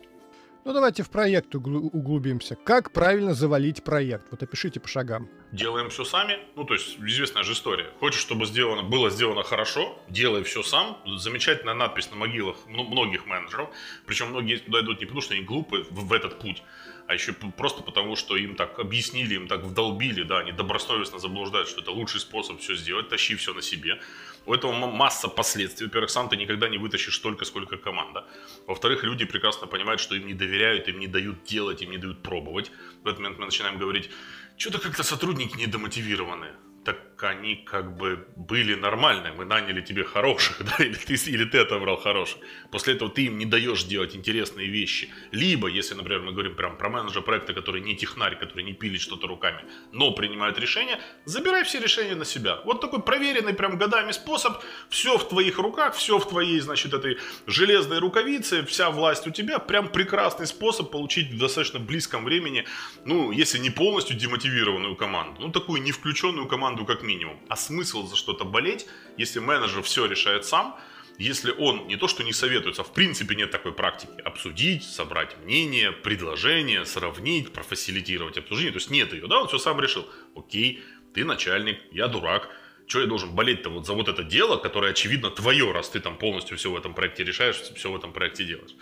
Ну, 0.63 0.75
давайте 0.75 1.03
в 1.03 1.09
проект 1.09 1.55
углубимся. 1.55 2.55
Как 2.55 2.93
правильно 2.93 3.33
завалить 3.33 3.83
проект? 3.83 4.27
Вот 4.31 4.43
опишите 4.43 4.79
по 4.79 4.89
шагам. 4.89 5.27
Делаем 5.53 5.89
все 5.89 6.05
сами. 6.05 6.39
Ну, 6.55 6.65
то 6.65 6.75
есть, 6.75 6.99
известная 6.99 7.45
же 7.45 7.55
история. 7.55 7.91
Хочешь, 7.99 8.21
чтобы 8.21 8.45
сделано, 8.45 8.83
было 8.83 9.09
сделано 9.09 9.43
хорошо, 9.43 9.99
делай 10.11 10.43
все 10.43 10.63
сам. 10.63 10.99
Замечательная 11.07 11.73
надпись 11.73 12.11
на 12.11 12.17
могилах 12.17 12.57
многих 12.67 13.25
менеджеров. 13.25 13.71
Причем 14.05 14.29
многие 14.29 14.57
туда 14.57 14.81
идут 14.81 15.01
не 15.01 15.07
потому, 15.07 15.23
что 15.23 15.33
они 15.33 15.43
глупы 15.43 15.87
в, 15.91 16.07
в 16.09 16.13
этот 16.13 16.39
путь, 16.39 16.63
а 17.11 17.15
еще 17.15 17.33
просто 17.33 17.83
потому, 17.83 18.15
что 18.15 18.37
им 18.37 18.55
так 18.55 18.79
объяснили, 18.79 19.35
им 19.35 19.49
так 19.49 19.65
вдолбили, 19.65 20.23
да, 20.23 20.39
они 20.39 20.53
добросовестно 20.53 21.19
заблуждают, 21.19 21.69
что 21.69 21.81
это 21.81 21.91
лучший 21.91 22.21
способ 22.21 22.61
все 22.61 22.77
сделать, 22.77 23.09
тащи 23.09 23.35
все 23.35 23.53
на 23.53 23.63
себе. 23.63 24.01
У 24.47 24.55
этого 24.55 24.87
масса 24.87 25.27
последствий. 25.27 25.87
Во-первых, 25.87 26.11
сам 26.11 26.29
ты 26.29 26.37
никогда 26.37 26.69
не 26.69 26.79
вытащишь 26.79 27.17
столько, 27.17 27.45
сколько 27.45 27.79
команда. 27.79 28.29
Во-вторых, 28.69 29.03
люди 29.03 29.25
прекрасно 29.25 29.67
понимают, 29.67 30.01
что 30.01 30.15
им 30.15 30.25
не 30.25 30.35
доверяют, 30.35 30.87
им 30.87 31.01
не 31.01 31.09
дают 31.09 31.43
делать, 31.43 31.83
им 31.83 31.91
не 31.91 31.99
дают 31.99 32.23
пробовать. 32.23 32.71
В 33.03 33.09
этот 33.09 33.19
момент 33.19 33.39
мы 33.41 33.47
начинаем 33.47 33.77
говорить, 33.77 34.09
что-то 34.57 34.79
как-то 34.79 35.03
сотрудники 35.03 35.57
недомотивированы 35.57 36.47
так 36.85 37.11
они 37.25 37.57
как 37.57 37.97
бы 37.97 38.27
были 38.37 38.75
нормальные. 38.75 39.33
Мы 39.33 39.45
наняли 39.45 39.81
тебе 39.81 40.05
хороших, 40.05 40.59
да, 40.79 40.85
или 40.85 40.95
ты, 40.95 41.15
или 41.31 41.45
ты 41.45 41.59
отобрал 41.59 41.97
хороших. 41.97 42.39
После 42.71 42.95
этого 42.95 43.11
ты 43.11 43.27
им 43.27 43.39
не 43.39 43.47
даешь 43.47 43.85
делать 43.85 44.17
интересные 44.17 44.69
вещи. 44.69 45.09
Либо, 45.33 45.69
если, 45.69 45.95
например, 45.95 46.23
мы 46.23 46.33
говорим 46.33 46.55
прям 46.55 46.77
про 46.77 46.89
менеджера 46.89 47.23
проекта, 47.23 47.53
который 47.53 47.81
не 47.83 47.97
технарь, 47.97 48.39
который 48.39 48.65
не 48.65 48.73
пилит 48.73 49.01
что-то 49.01 49.27
руками, 49.27 49.65
но 49.93 50.13
принимает 50.13 50.59
решения, 50.59 51.01
забирай 51.25 51.65
все 51.65 51.81
решения 51.81 52.15
на 52.15 52.25
себя. 52.25 52.61
Вот 52.65 52.81
такой 52.81 53.03
проверенный 53.03 53.55
прям 53.55 53.79
годами 53.79 54.13
способ. 54.13 54.63
Все 54.89 55.19
в 55.19 55.29
твоих 55.29 55.59
руках, 55.59 55.95
все 55.95 56.19
в 56.19 56.29
твоей, 56.29 56.61
значит, 56.61 56.95
этой 56.95 57.19
железной 57.47 57.99
рукавице, 57.99 58.65
вся 58.65 58.91
власть 58.91 59.27
у 59.27 59.31
тебя. 59.31 59.59
Прям 59.59 59.89
прекрасный 59.89 60.47
способ 60.47 60.91
получить 60.91 61.31
в 61.31 61.39
достаточно 61.39 61.79
близком 61.79 62.25
времени, 62.25 62.67
ну, 63.05 63.31
если 63.31 63.59
не 63.59 63.71
полностью 63.71 64.17
демотивированную 64.17 64.97
команду, 64.97 65.41
ну, 65.41 65.53
такую 65.53 65.83
не 65.83 65.93
включенную 65.93 66.47
команду, 66.47 66.70
как 66.87 67.03
минимум. 67.03 67.39
А 67.49 67.57
смысл 67.57 68.07
за 68.07 68.17
что-то 68.17 68.45
болеть, 68.45 68.87
если 69.17 69.41
менеджер 69.41 69.83
все 69.83 70.07
решает 70.07 70.45
сам, 70.45 70.79
если 71.19 71.53
он 71.53 71.87
не 71.87 71.97
то 71.97 72.09
что 72.09 72.23
не 72.23 72.33
советуется, 72.33 72.83
а 72.83 72.85
в 72.85 72.93
принципе 72.95 73.35
нет 73.35 73.51
такой 73.51 73.73
практики, 73.73 74.21
обсудить, 74.25 74.85
собрать 74.85 75.37
мнение, 75.45 75.93
предложение, 75.93 76.87
сравнить, 76.87 77.53
профасилитировать 77.53 78.39
обсуждение, 78.39 78.73
то 78.73 78.79
есть 78.79 78.91
нет 78.91 79.13
ее, 79.13 79.27
да, 79.27 79.43
он 79.43 79.49
все 79.49 79.59
сам 79.59 79.81
решил. 79.81 80.07
Окей, 80.35 80.83
ты 81.13 81.25
начальник, 81.25 81.79
я 81.93 82.09
дурак, 82.09 82.49
что 82.87 83.01
я 83.01 83.07
должен 83.07 83.35
болеть-то 83.35 83.69
вот 83.69 83.87
за 83.87 83.93
вот 83.93 84.09
это 84.09 84.25
дело, 84.25 84.57
которое 84.57 84.93
очевидно 84.93 85.31
твое, 85.31 85.71
раз 85.73 85.91
ты 85.91 86.01
там 86.01 86.17
полностью 86.17 86.57
все 86.57 86.71
в 86.71 86.77
этом 86.77 86.95
проекте 86.95 87.23
решаешь, 87.23 87.57
все 87.57 87.91
в 87.91 87.97
этом 87.97 88.13
проекте 88.13 88.45
делаешь. 88.45 88.75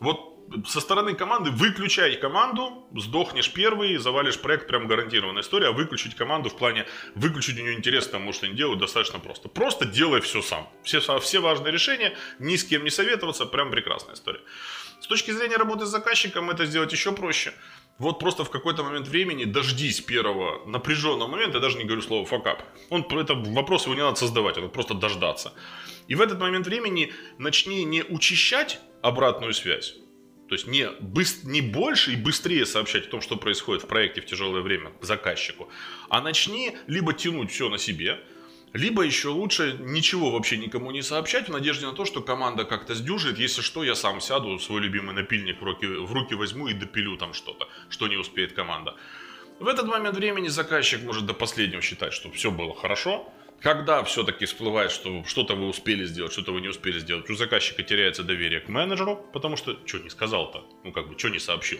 Вот 0.00 0.31
со 0.66 0.80
стороны 0.80 1.14
команды 1.14 1.50
выключай 1.50 2.16
команду, 2.16 2.86
сдохнешь 2.94 3.52
первый, 3.52 3.96
завалишь 3.96 4.40
проект, 4.40 4.66
прям 4.66 4.86
гарантированная 4.86 5.42
история. 5.42 5.68
А 5.68 5.72
выключить 5.72 6.14
команду 6.14 6.48
в 6.48 6.56
плане 6.56 6.86
выключить 7.14 7.58
у 7.58 7.62
нее 7.62 7.74
интерес 7.74 8.08
тому, 8.08 8.32
что 8.32 8.46
они 8.46 8.54
делают, 8.54 8.80
достаточно 8.80 9.18
просто. 9.18 9.48
Просто 9.48 9.84
делай 9.84 10.20
все 10.20 10.42
сам. 10.42 10.68
Все, 10.82 11.00
все 11.00 11.40
важные 11.40 11.72
решения, 11.72 12.16
ни 12.38 12.56
с 12.56 12.64
кем 12.64 12.84
не 12.84 12.90
советоваться, 12.90 13.46
прям 13.46 13.70
прекрасная 13.70 14.14
история. 14.14 14.40
С 15.00 15.06
точки 15.06 15.32
зрения 15.32 15.56
работы 15.56 15.84
с 15.84 15.88
заказчиком 15.88 16.50
это 16.50 16.64
сделать 16.64 16.92
еще 16.92 17.12
проще. 17.12 17.52
Вот 17.98 18.18
просто 18.18 18.44
в 18.44 18.50
какой-то 18.50 18.82
момент 18.82 19.08
времени 19.08 19.44
дождись 19.44 20.00
первого 20.00 20.64
напряженного 20.66 21.28
момента, 21.28 21.58
я 21.58 21.60
даже 21.60 21.78
не 21.78 21.84
говорю 21.84 22.02
слово 22.02 22.24
факап. 22.24 22.62
Он, 22.90 23.02
это 23.18 23.34
вопрос 23.34 23.84
его 23.84 23.94
не 23.94 24.00
надо 24.00 24.16
создавать, 24.16 24.56
надо 24.56 24.68
просто 24.68 24.94
дождаться. 24.94 25.52
И 26.08 26.14
в 26.14 26.20
этот 26.20 26.40
момент 26.40 26.66
времени 26.66 27.12
начни 27.38 27.84
не 27.84 28.02
учащать 28.02 28.80
обратную 29.02 29.52
связь, 29.52 29.94
то 30.52 30.56
есть 30.56 30.66
не, 30.66 30.90
быстр, 31.00 31.48
не 31.48 31.62
больше 31.62 32.12
и 32.12 32.16
быстрее 32.16 32.66
сообщать 32.66 33.06
о 33.06 33.08
том, 33.08 33.22
что 33.22 33.36
происходит 33.36 33.84
в 33.84 33.86
проекте 33.86 34.20
в 34.20 34.26
тяжелое 34.26 34.60
время 34.60 34.92
заказчику, 35.00 35.70
а 36.10 36.20
начни 36.20 36.76
либо 36.86 37.14
тянуть 37.14 37.50
все 37.50 37.70
на 37.70 37.78
себе, 37.78 38.20
либо 38.74 39.02
еще 39.02 39.28
лучше 39.28 39.78
ничего 39.80 40.30
вообще 40.30 40.58
никому 40.58 40.90
не 40.90 41.00
сообщать 41.00 41.48
в 41.48 41.52
надежде 41.52 41.86
на 41.86 41.94
то, 41.94 42.04
что 42.04 42.20
команда 42.20 42.64
как-то 42.64 42.94
сдюжит. 42.94 43.38
Если 43.38 43.62
что, 43.62 43.82
я 43.82 43.94
сам 43.94 44.20
сяду, 44.20 44.58
свой 44.58 44.82
любимый 44.82 45.14
напильник 45.14 45.58
в 45.58 45.64
руки, 45.64 45.86
в 45.86 46.12
руки 46.12 46.34
возьму 46.34 46.68
и 46.68 46.74
допилю 46.74 47.16
там 47.16 47.32
что-то, 47.32 47.66
что 47.88 48.06
не 48.06 48.18
успеет 48.18 48.52
команда. 48.52 48.94
В 49.58 49.66
этот 49.68 49.86
момент 49.86 50.16
времени 50.18 50.48
заказчик 50.48 51.00
может 51.02 51.24
до 51.24 51.32
последнего 51.32 51.80
считать, 51.80 52.12
что 52.12 52.30
все 52.30 52.50
было 52.50 52.74
хорошо, 52.74 53.32
когда 53.62 54.02
все-таки 54.02 54.44
всплывает, 54.44 54.90
что 54.90 55.22
что-то 55.24 55.54
вы 55.54 55.68
успели 55.68 56.04
сделать, 56.04 56.32
что-то 56.32 56.52
вы 56.52 56.60
не 56.60 56.68
успели 56.68 56.98
сделать, 56.98 57.30
у 57.30 57.34
заказчика 57.34 57.82
теряется 57.82 58.24
доверие 58.24 58.60
к 58.60 58.68
менеджеру, 58.68 59.24
потому 59.32 59.56
что 59.56 59.78
что 59.86 59.98
не 59.98 60.10
сказал-то, 60.10 60.66
ну 60.84 60.92
как 60.92 61.08
бы, 61.08 61.18
что 61.18 61.28
не 61.28 61.38
сообщил. 61.38 61.78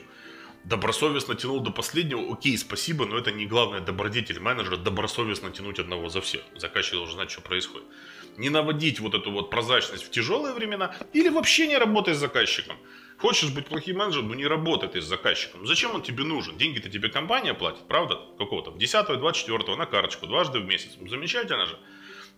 Добросовестно 0.65 1.35
тянул 1.35 1.59
до 1.59 1.73
последнего, 1.73 2.33
окей, 2.33 2.57
спасибо, 2.57 3.05
но 3.05 3.19
это 3.19 3.33
не 3.33 3.47
главное 3.47 3.81
добродетель 3.81 4.39
менеджера, 4.39 4.77
добросовестно 4.77 5.51
тянуть 5.51 5.81
одного 5.81 6.09
за 6.09 6.21
всех. 6.21 6.43
Заказчик 6.55 6.95
должен 6.95 7.17
знать, 7.17 7.33
что 7.33 7.41
происходит. 7.41 7.89
Не 8.37 8.49
наводить 8.49 9.01
вот 9.01 9.15
эту 9.15 9.31
вот 9.31 9.51
прозрачность 9.51 10.05
в 10.05 10.11
тяжелые 10.11 10.55
времена 10.55 10.95
или 11.13 11.29
вообще 11.29 11.67
не 11.67 11.77
работать 11.77 12.17
с 12.17 12.21
заказчиком. 12.21 12.77
Хочешь 13.19 13.51
быть 13.51 13.67
плохим 13.67 13.99
менеджером, 13.99 14.29
но 14.29 14.35
не 14.35 14.47
работай 14.47 14.89
ты 14.89 15.01
с 15.01 15.05
заказчиком. 15.05 15.67
Зачем 15.67 15.95
он 15.95 16.03
тебе 16.03 16.25
нужен? 16.25 16.57
Деньги-то 16.57 16.91
тебе 16.91 17.09
компания 17.09 17.55
платит, 17.55 17.87
правда? 17.87 18.21
Какого 18.39 18.65
там? 18.65 18.79
10 18.79 19.07
24 19.07 19.77
на 19.77 19.87
карточку, 19.87 20.27
дважды 20.27 20.59
в 20.59 20.65
месяц. 20.65 20.97
Замечательно 21.09 21.67
же. 21.67 21.79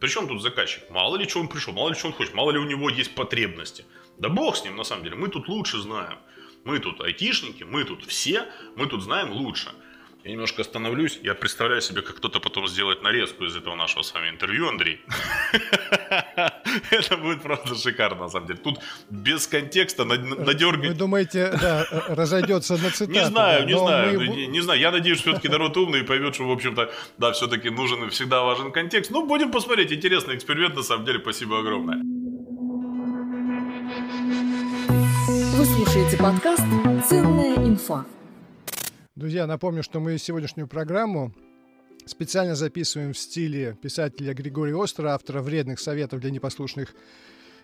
Причем 0.00 0.28
тут 0.28 0.42
заказчик? 0.42 0.82
Мало 0.90 1.16
ли 1.16 1.28
что 1.28 1.40
он 1.40 1.48
пришел, 1.48 1.72
мало 1.72 1.90
ли 1.90 1.94
что 1.94 2.08
он 2.08 2.12
хочет, 2.12 2.34
мало 2.34 2.50
ли 2.50 2.58
у 2.58 2.64
него 2.64 2.90
есть 2.90 3.14
потребности. 3.14 3.86
Да 4.18 4.28
бог 4.28 4.56
с 4.56 4.64
ним, 4.64 4.76
на 4.76 4.84
самом 4.84 5.04
деле. 5.04 5.16
Мы 5.16 5.28
тут 5.28 5.48
лучше 5.48 5.78
знаем. 5.78 6.18
Мы 6.64 6.78
тут 6.78 7.00
айтишники, 7.00 7.62
мы 7.62 7.84
тут 7.84 8.04
все, 8.04 8.46
мы 8.76 8.86
тут 8.86 9.02
знаем 9.02 9.32
лучше. 9.32 9.70
Я 10.24 10.32
немножко 10.32 10.62
остановлюсь. 10.62 11.20
Я 11.22 11.34
представляю 11.34 11.82
себе, 11.82 12.00
как 12.00 12.16
кто-то 12.16 12.40
потом 12.40 12.66
сделает 12.66 13.02
нарезку 13.02 13.44
из 13.44 13.54
этого 13.56 13.74
нашего 13.74 14.00
с 14.00 14.14
вами 14.14 14.30
интервью, 14.30 14.68
Андрей. 14.68 15.02
Это 16.90 17.18
будет 17.18 17.42
просто 17.42 17.74
шикарно, 17.74 18.22
на 18.22 18.28
самом 18.30 18.46
деле. 18.46 18.58
Тут 18.58 18.80
без 19.10 19.46
контекста 19.46 20.06
надергать. 20.06 20.88
Вы 20.88 20.94
думаете, 20.94 21.52
да, 21.60 21.86
разойдется 22.08 22.78
на 22.78 22.90
цитаты? 22.90 23.12
Не 23.12 23.26
знаю, 23.26 23.66
не 23.66 23.78
знаю. 23.78 24.50
Не 24.50 24.60
знаю. 24.62 24.80
Я 24.80 24.92
надеюсь, 24.92 25.18
что 25.18 25.32
все-таки 25.32 25.48
народ 25.48 25.76
умный 25.76 26.00
и 26.00 26.04
поймет, 26.04 26.34
что, 26.34 26.44
в 26.44 26.52
общем-то, 26.52 26.90
да, 27.18 27.32
все-таки 27.32 27.68
нужен 27.68 28.04
и 28.04 28.08
всегда 28.08 28.42
важен 28.44 28.72
контекст. 28.72 29.10
Ну, 29.10 29.26
будем 29.26 29.52
посмотреть. 29.52 29.92
Интересный 29.92 30.36
эксперимент, 30.36 30.74
на 30.74 30.82
самом 30.82 31.04
деле. 31.04 31.18
Спасибо 31.18 31.58
огромное. 31.58 31.98
Вы 35.56 35.64
слушаете 35.66 36.16
подкаст 36.16 36.62
«Ценная 37.10 37.56
инфа». 37.56 38.06
Друзья, 39.16 39.46
напомню, 39.46 39.84
что 39.84 40.00
мы 40.00 40.18
сегодняшнюю 40.18 40.66
программу 40.66 41.32
специально 42.04 42.56
записываем 42.56 43.12
в 43.12 43.18
стиле 43.18 43.78
писателя 43.80 44.34
Григория 44.34 44.74
Остера, 44.74 45.14
автора 45.14 45.40
«Вредных 45.40 45.78
советов 45.78 46.18
для 46.18 46.32
непослушных 46.32 46.96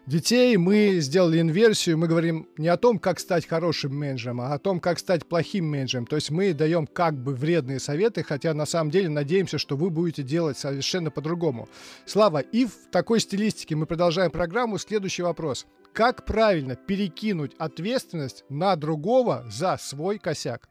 детей». 0.07 0.57
Мы 0.57 0.99
сделали 1.00 1.40
инверсию, 1.40 1.99
мы 1.99 2.07
говорим 2.07 2.47
не 2.57 2.69
о 2.69 2.76
том, 2.76 3.00
как 3.00 3.19
стать 3.19 3.49
хорошим 3.49 3.97
менеджером, 3.97 4.40
а 4.42 4.54
о 4.54 4.61
том, 4.61 4.78
как 4.78 5.00
стать 5.00 5.26
плохим 5.26 5.69
менеджером. 5.69 6.07
То 6.07 6.14
есть 6.14 6.30
мы 6.30 6.52
даем 6.52 6.87
как 6.87 7.21
бы 7.21 7.35
вредные 7.35 7.80
советы, 7.80 8.23
хотя 8.23 8.54
на 8.54 8.64
самом 8.64 8.92
деле 8.92 9.09
надеемся, 9.09 9.59
что 9.59 9.76
вы 9.76 9.90
будете 9.90 10.23
делать 10.23 10.57
совершенно 10.57 11.11
по-другому. 11.11 11.69
Слава, 12.07 12.38
и 12.38 12.64
в 12.64 12.75
такой 12.92 13.19
стилистике 13.19 13.75
мы 13.75 13.87
продолжаем 13.87 14.30
программу. 14.30 14.78
Следующий 14.78 15.23
вопрос. 15.23 15.66
Как 15.95 16.25
правильно 16.25 16.76
перекинуть 16.76 17.57
ответственность 17.59 18.45
на 18.49 18.76
другого 18.76 19.45
за 19.50 19.78
свой 19.80 20.21
косяк? 20.21 20.69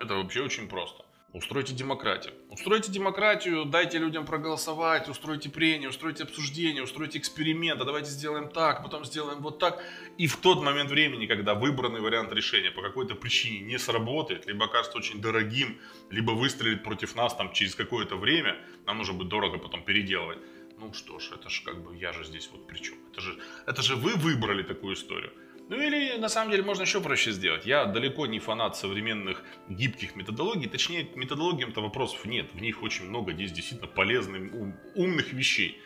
Это 0.00 0.14
вообще 0.14 0.40
очень 0.40 0.66
просто. 0.66 1.04
Устройте 1.34 1.74
демократию. 1.74 2.32
Устройте 2.48 2.90
демократию, 2.90 3.66
дайте 3.66 3.98
людям 3.98 4.24
проголосовать, 4.24 5.08
устройте 5.08 5.50
прения, 5.50 5.88
устройте 5.88 6.24
обсуждение, 6.24 6.82
устройте 6.82 7.18
эксперимент, 7.18 7.80
а 7.80 7.84
давайте 7.84 8.10
сделаем 8.10 8.48
так, 8.48 8.82
потом 8.82 9.04
сделаем 9.04 9.40
вот 9.40 9.58
так. 9.58 9.84
И 10.16 10.26
в 10.26 10.38
тот 10.38 10.62
момент 10.62 10.90
времени, 10.90 11.26
когда 11.26 11.54
выбранный 11.54 12.00
вариант 12.00 12.32
решения 12.32 12.70
по 12.70 12.82
какой-то 12.82 13.14
причине 13.14 13.60
не 13.60 13.78
сработает, 13.78 14.46
либо 14.46 14.64
окажется 14.64 14.98
очень 14.98 15.20
дорогим, 15.20 15.78
либо 16.10 16.30
выстрелит 16.32 16.82
против 16.82 17.14
нас 17.14 17.36
там 17.36 17.52
через 17.52 17.74
какое-то 17.74 18.16
время, 18.16 18.56
нам 18.86 18.98
нужно 18.98 19.14
будет 19.14 19.28
дорого 19.28 19.58
потом 19.58 19.84
переделывать. 19.84 20.38
Ну 20.78 20.94
что 20.94 21.18
ж, 21.18 21.32
это 21.34 21.50
же 21.50 21.62
как 21.62 21.82
бы 21.82 21.94
я 21.94 22.12
же 22.12 22.24
здесь 22.24 22.48
вот 22.50 22.66
при 22.66 22.78
чем? 22.78 22.96
Это 23.12 23.20
же, 23.20 23.38
это 23.66 23.82
же 23.82 23.96
вы 23.96 24.14
выбрали 24.14 24.62
такую 24.62 24.94
историю. 24.94 25.30
Ну 25.70 25.80
или 25.80 26.16
на 26.16 26.28
самом 26.28 26.50
деле 26.50 26.64
можно 26.64 26.82
еще 26.82 27.00
проще 27.00 27.30
сделать. 27.30 27.64
Я 27.64 27.84
далеко 27.84 28.26
не 28.26 28.40
фанат 28.40 28.76
современных 28.76 29.40
гибких 29.68 30.16
методологий, 30.16 30.68
точнее 30.68 31.04
к 31.04 31.14
методологиям-то 31.14 31.80
вопросов 31.80 32.24
нет. 32.24 32.52
В 32.52 32.60
них 32.60 32.82
очень 32.82 33.04
много 33.04 33.32
здесь 33.32 33.52
действительно 33.52 33.86
полезных, 33.86 34.52
ум, 34.52 34.74
умных 34.96 35.32
вещей. 35.32 35.80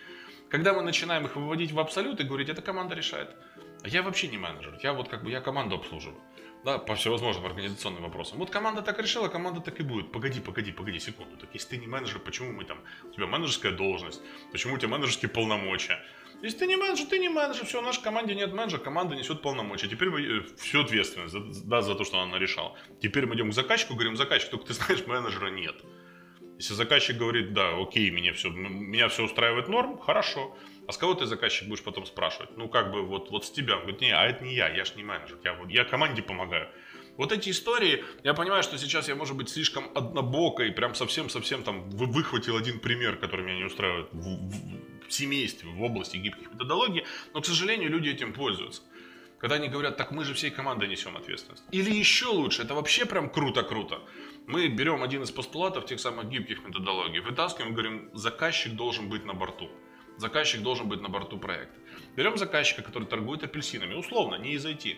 Когда 0.48 0.72
мы 0.72 0.80
начинаем 0.80 1.26
их 1.26 1.36
выводить 1.36 1.72
в 1.72 1.78
абсолют 1.78 2.18
и 2.18 2.24
говорить, 2.24 2.48
эта 2.48 2.62
команда 2.62 2.94
решает. 2.94 3.36
А 3.82 3.88
я 3.88 4.02
вообще 4.02 4.28
не 4.28 4.38
менеджер, 4.38 4.78
я 4.82 4.94
вот 4.94 5.08
как 5.10 5.22
бы 5.22 5.30
я 5.30 5.42
команду 5.42 5.76
обслуживаю. 5.76 6.18
Да, 6.64 6.78
по 6.78 6.94
всевозможным 6.94 7.44
организационным 7.44 8.04
вопросам. 8.04 8.38
Вот 8.38 8.48
команда 8.48 8.80
так 8.80 8.98
решила, 8.98 9.28
команда 9.28 9.60
так 9.60 9.78
и 9.80 9.82
будет. 9.82 10.12
Погоди, 10.12 10.40
погоди, 10.40 10.72
погоди 10.72 10.98
секунду. 10.98 11.36
Так 11.36 11.50
если 11.52 11.68
ты 11.68 11.76
не 11.76 11.86
менеджер, 11.86 12.20
почему 12.20 12.52
мы 12.52 12.64
там, 12.64 12.78
у 13.02 13.12
тебя 13.12 13.26
менеджерская 13.26 13.72
должность, 13.72 14.22
почему 14.50 14.76
у 14.76 14.78
тебя 14.78 14.88
менеджерские 14.88 15.28
полномочия? 15.28 15.98
Если 16.44 16.58
ты 16.58 16.66
не 16.66 16.76
менеджер, 16.76 17.06
ты 17.06 17.18
не 17.18 17.30
менеджер, 17.30 17.64
все, 17.64 17.80
в 17.80 17.84
нашей 17.84 18.02
команде 18.02 18.34
нет 18.34 18.52
менеджера, 18.52 18.78
команда 18.78 19.16
несет 19.16 19.40
полномочия. 19.40 19.88
Теперь 19.88 20.10
мы 20.10 20.20
э, 20.20 20.40
всю 20.58 20.82
ответственность 20.82 21.32
за, 21.32 21.40
да, 21.64 21.80
за 21.80 21.94
то, 21.94 22.04
что 22.04 22.20
она 22.20 22.38
решала. 22.38 22.76
Теперь 23.00 23.24
мы 23.24 23.34
идем 23.34 23.50
к 23.50 23.54
заказчику, 23.54 23.94
говорим, 23.94 24.14
заказчик, 24.14 24.50
только 24.50 24.66
ты 24.66 24.74
знаешь, 24.74 25.06
менеджера 25.06 25.48
нет. 25.48 25.74
Если 26.58 26.74
заказчик 26.74 27.16
говорит, 27.16 27.54
да, 27.54 27.80
окей, 27.80 28.10
меня 28.10 28.34
все, 28.34 28.50
меня 28.50 29.08
все 29.08 29.24
устраивает 29.24 29.68
норм, 29.68 29.98
хорошо. 29.98 30.54
А 30.86 30.92
с 30.92 30.98
кого 30.98 31.14
ты 31.14 31.24
заказчик 31.24 31.66
будешь 31.66 31.82
потом 31.82 32.04
спрашивать? 32.04 32.54
Ну, 32.58 32.68
как 32.68 32.92
бы 32.92 33.06
вот, 33.06 33.30
вот 33.30 33.46
с 33.46 33.50
тебя. 33.50 33.76
Он 33.76 33.80
говорит, 33.80 34.02
не, 34.02 34.10
а 34.10 34.26
это 34.26 34.44
не 34.44 34.54
я, 34.54 34.68
я 34.68 34.84
ж 34.84 34.96
не 34.96 35.02
менеджер, 35.02 35.38
я, 35.44 35.58
я 35.70 35.84
команде 35.86 36.22
помогаю. 36.22 36.68
Вот 37.16 37.30
эти 37.30 37.50
истории, 37.50 38.04
я 38.24 38.34
понимаю, 38.34 38.62
что 38.62 38.76
сейчас 38.76 39.08
я, 39.08 39.14
может 39.14 39.36
быть, 39.36 39.48
слишком 39.48 39.88
однобоко 39.94 40.64
и 40.64 40.70
прям 40.70 40.94
совсем-совсем 40.94 41.62
там 41.62 41.88
выхватил 41.90 42.56
один 42.56 42.80
пример, 42.80 43.16
который 43.16 43.44
меня 43.44 43.58
не 43.58 43.64
устраивает 43.64 44.08
в, 44.12 44.18
в, 44.18 45.08
в 45.08 45.12
семействе, 45.12 45.70
в 45.70 45.82
области 45.82 46.16
гибких 46.16 46.52
методологий, 46.52 47.04
но, 47.32 47.40
к 47.40 47.46
сожалению, 47.46 47.90
люди 47.90 48.08
этим 48.08 48.32
пользуются. 48.32 48.82
Когда 49.38 49.56
они 49.56 49.68
говорят, 49.68 49.96
так 49.96 50.10
мы 50.10 50.24
же 50.24 50.34
всей 50.34 50.50
командой 50.50 50.88
несем 50.88 51.16
ответственность. 51.16 51.64
Или 51.70 51.90
еще 51.90 52.26
лучше, 52.26 52.62
это 52.62 52.74
вообще 52.74 53.04
прям 53.04 53.30
круто-круто. 53.30 54.00
Мы 54.46 54.68
берем 54.68 55.02
один 55.02 55.22
из 55.22 55.30
постулатов 55.30 55.86
тех 55.86 56.00
самых 56.00 56.28
гибких 56.28 56.64
методологий, 56.66 57.20
вытаскиваем 57.20 57.72
и 57.72 57.74
говорим, 57.74 58.10
заказчик 58.14 58.72
должен 58.72 59.08
быть 59.08 59.24
на 59.24 59.34
борту. 59.34 59.70
Заказчик 60.16 60.62
должен 60.62 60.88
быть 60.88 61.00
на 61.00 61.08
борту 61.08 61.38
проекта. 61.38 61.78
Берем 62.16 62.38
заказчика, 62.38 62.82
который 62.82 63.06
торгует 63.06 63.42
апельсинами, 63.42 63.94
условно, 63.94 64.36
не 64.36 64.52
из 64.52 64.64
IT 64.64 64.96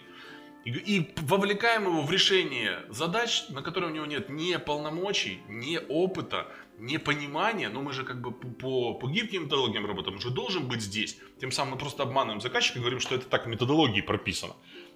и 0.70 1.14
вовлекаем 1.22 1.84
его 1.84 2.02
в 2.02 2.10
решение 2.10 2.84
задач, 2.88 3.44
на 3.50 3.62
которые 3.62 3.92
у 3.92 3.94
него 3.94 4.06
нет 4.06 4.28
ни 4.28 4.56
полномочий, 4.56 5.40
ни 5.48 5.78
опыта, 5.88 6.48
ни 6.78 6.96
понимания, 6.96 7.68
но 7.68 7.82
мы 7.82 7.92
же 7.92 8.04
как 8.04 8.20
бы 8.20 8.32
по, 8.32 8.94
по 8.94 9.08
гибким 9.08 9.44
методологиям 9.44 9.86
работаем, 9.86 10.16
он 10.16 10.20
же 10.20 10.30
должен 10.30 10.66
быть 10.66 10.82
здесь. 10.82 11.18
Тем 11.40 11.52
самым 11.52 11.74
мы 11.74 11.78
просто 11.78 12.02
обманываем 12.02 12.40
заказчика, 12.40 12.80
говорим, 12.80 13.00
что 13.00 13.14
это 13.14 13.26
так 13.26 13.46
в 13.46 13.48
методологии 13.48 14.00
прописано. 14.00 14.54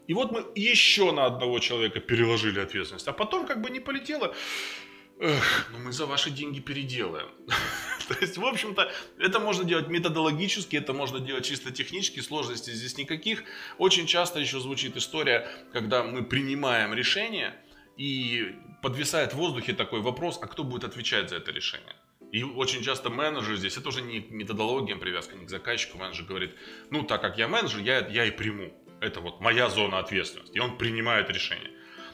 И 0.09 0.15
вот 0.15 0.33
мы 0.33 0.45
еще 0.57 1.13
на 1.13 1.27
одного 1.27 1.61
человека 1.61 2.01
переложили 2.01 2.59
ответственность, 2.59 3.07
а 3.07 3.13
потом 3.13 3.47
как 3.47 3.63
бы 3.63 3.71
не 3.71 3.79
полетело. 3.79 4.35
Эх, 5.23 5.69
ну 5.73 5.79
мы 5.79 5.93
за 5.93 6.07
ваши 6.07 6.31
деньги 6.31 6.61
переделаем. 6.61 7.29
То 8.09 8.17
есть, 8.23 8.39
в 8.39 8.45
общем-то, 8.45 8.91
это 9.19 9.39
можно 9.39 9.65
делать 9.65 9.89
методологически, 9.89 10.77
это 10.77 10.95
можно 10.95 11.21
делать 11.21 11.45
чисто 11.45 11.71
технически, 11.71 12.21
сложностей 12.21 12.73
здесь 12.73 12.97
никаких. 12.97 13.45
Очень 13.77 14.07
часто 14.07 14.41
еще 14.41 14.61
звучит 14.61 14.97
история, 14.97 15.47
когда 15.75 16.03
мы 16.03 16.25
принимаем 16.25 16.95
решение, 16.95 17.55
и 17.99 18.55
подвисает 18.81 19.35
в 19.35 19.37
воздухе 19.37 19.75
такой 19.75 20.01
вопрос, 20.01 20.39
а 20.41 20.47
кто 20.47 20.65
будет 20.65 20.85
отвечать 20.85 21.29
за 21.29 21.37
это 21.37 21.53
решение? 21.53 21.95
И 22.33 22.43
очень 22.43 22.83
часто 22.83 23.11
менеджер 23.11 23.57
здесь, 23.57 23.77
это 23.77 23.91
уже 23.91 24.01
не 24.01 24.21
методология 24.31 24.97
привязка 24.97 25.37
не 25.37 25.45
к 25.45 25.51
заказчику, 25.51 25.99
менеджер 25.99 26.25
говорит, 26.25 26.55
ну 26.91 27.03
так 27.03 27.21
как 27.21 27.37
я 27.37 27.47
менеджер, 27.47 27.81
я, 27.81 28.07
я 28.09 28.25
и 28.25 28.31
приму. 28.31 28.73
Это 29.01 29.21
вот 29.21 29.41
моя 29.41 29.69
зона 29.69 29.99
ответственности. 29.99 30.57
И 30.57 30.61
он 30.61 30.79
принимает 30.79 31.29
решение. 31.29 31.71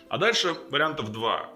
А 0.09 0.19
дальше 0.19 0.57
вариантов 0.71 1.13
два 1.13 1.56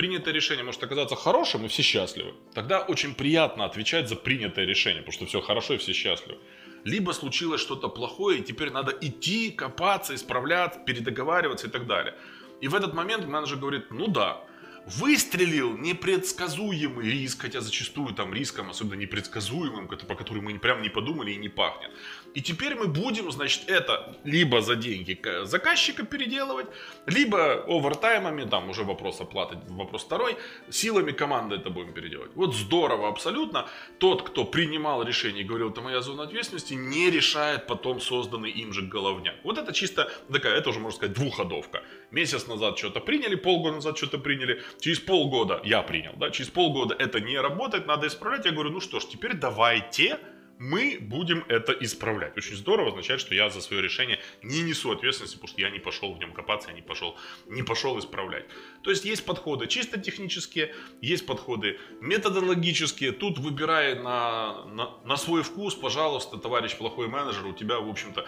принятое 0.00 0.32
решение 0.32 0.64
может 0.64 0.82
оказаться 0.82 1.14
хорошим, 1.14 1.66
и 1.66 1.68
все 1.68 1.82
счастливы. 1.82 2.32
Тогда 2.54 2.80
очень 2.80 3.14
приятно 3.14 3.66
отвечать 3.66 4.08
за 4.08 4.16
принятое 4.16 4.64
решение, 4.64 5.02
потому 5.02 5.12
что 5.12 5.26
все 5.26 5.42
хорошо 5.42 5.74
и 5.74 5.76
все 5.76 5.92
счастливы. 5.92 6.38
Либо 6.84 7.12
случилось 7.12 7.60
что-то 7.60 7.90
плохое, 7.90 8.38
и 8.38 8.42
теперь 8.42 8.70
надо 8.70 8.96
идти, 9.02 9.50
копаться, 9.50 10.14
исправляться, 10.14 10.80
передоговариваться 10.86 11.66
и 11.66 11.70
так 11.70 11.86
далее. 11.86 12.14
И 12.62 12.68
в 12.68 12.74
этот 12.74 12.94
момент 12.94 13.26
менеджер 13.26 13.58
говорит, 13.58 13.90
ну 13.90 14.06
да, 14.06 14.42
выстрелил 14.86 15.76
непредсказуемый 15.76 17.10
риск, 17.10 17.42
хотя 17.42 17.60
зачастую 17.60 18.14
там 18.14 18.32
риском, 18.32 18.70
особенно 18.70 19.00
непредсказуемым, 19.00 19.86
по 19.86 20.14
которому 20.14 20.50
мы 20.50 20.58
прям 20.58 20.80
не 20.80 20.88
подумали 20.88 21.32
и 21.32 21.36
не 21.36 21.50
пахнет. 21.50 21.90
И 22.34 22.42
теперь 22.42 22.74
мы 22.74 22.86
будем, 22.86 23.30
значит, 23.32 23.68
это 23.68 24.16
либо 24.24 24.60
за 24.60 24.76
деньги 24.76 25.20
заказчика 25.44 26.04
переделывать, 26.04 26.66
либо 27.06 27.64
овертаймами, 27.66 28.44
там 28.44 28.70
уже 28.70 28.84
вопрос 28.84 29.20
оплаты, 29.20 29.58
вопрос 29.68 30.04
второй, 30.04 30.36
силами 30.70 31.12
команды 31.12 31.56
это 31.56 31.70
будем 31.70 31.92
переделывать. 31.92 32.32
Вот 32.34 32.54
здорово 32.54 33.08
абсолютно. 33.08 33.66
Тот, 33.98 34.22
кто 34.22 34.44
принимал 34.44 35.02
решение 35.02 35.42
и 35.42 35.46
говорил, 35.46 35.70
это 35.70 35.80
моя 35.80 36.00
зона 36.00 36.24
ответственности, 36.24 36.74
не 36.74 37.10
решает 37.10 37.66
потом 37.66 38.00
созданный 38.00 38.50
им 38.50 38.72
же 38.72 38.82
головняк. 38.82 39.34
Вот 39.44 39.58
это 39.58 39.72
чисто 39.72 40.10
такая, 40.32 40.54
это 40.54 40.70
уже 40.70 40.80
можно 40.80 40.96
сказать 40.96 41.16
двуходовка. 41.16 41.82
Месяц 42.10 42.46
назад 42.46 42.78
что-то 42.78 43.00
приняли, 43.00 43.34
полгода 43.34 43.76
назад 43.76 43.96
что-то 43.96 44.18
приняли, 44.18 44.62
Через 44.80 45.00
полгода 45.00 45.60
я 45.64 45.82
принял, 45.82 46.12
да, 46.16 46.30
через 46.30 46.50
полгода 46.50 46.94
это 46.98 47.20
не 47.20 47.38
работает, 47.38 47.86
надо 47.86 48.06
исправлять. 48.06 48.44
Я 48.44 48.52
говорю, 48.52 48.70
ну 48.70 48.80
что 48.80 49.00
ж, 49.00 49.04
теперь 49.04 49.34
давайте 49.34 50.18
мы 50.60 50.98
будем 51.00 51.42
это 51.48 51.72
исправлять. 51.72 52.36
Очень 52.36 52.54
здорово 52.54 52.90
означает, 52.90 53.20
что 53.20 53.34
я 53.34 53.48
за 53.48 53.62
свое 53.62 53.80
решение 53.82 54.20
не 54.42 54.60
несу 54.60 54.92
ответственности, 54.92 55.36
потому 55.36 55.48
что 55.48 55.60
я 55.62 55.70
не 55.70 55.78
пошел 55.78 56.12
в 56.12 56.18
нем 56.18 56.34
копаться, 56.34 56.68
я 56.68 56.74
не 56.74 56.82
пошел, 56.82 57.16
не 57.46 57.62
пошел 57.62 57.98
исправлять. 57.98 58.44
То 58.82 58.90
есть 58.90 59.06
есть 59.06 59.24
подходы 59.24 59.66
чисто 59.68 59.98
технические, 59.98 60.74
есть 61.00 61.24
подходы 61.24 61.78
методологические. 62.02 63.12
Тут 63.12 63.38
выбирай 63.38 63.94
на, 63.94 64.66
на, 64.66 64.90
на 65.02 65.16
свой 65.16 65.42
вкус, 65.42 65.74
пожалуйста, 65.74 66.36
товарищ 66.36 66.76
плохой 66.76 67.08
менеджер, 67.08 67.46
у 67.46 67.54
тебя, 67.54 67.80
в 67.80 67.88
общем-то, 67.88 68.26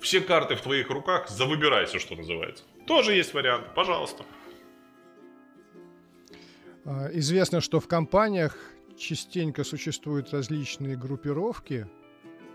все 0.00 0.20
карты 0.20 0.56
в 0.56 0.62
твоих 0.62 0.90
руках, 0.90 1.28
завыбирайся, 1.28 2.00
что 2.00 2.16
называется. 2.16 2.64
Тоже 2.88 3.12
есть 3.12 3.32
вариант, 3.32 3.74
пожалуйста. 3.76 4.24
А, 6.84 7.10
известно, 7.12 7.60
что 7.60 7.78
в 7.78 7.86
компаниях 7.86 8.56
частенько 9.00 9.64
существуют 9.64 10.32
различные 10.32 10.96
группировки, 10.96 11.88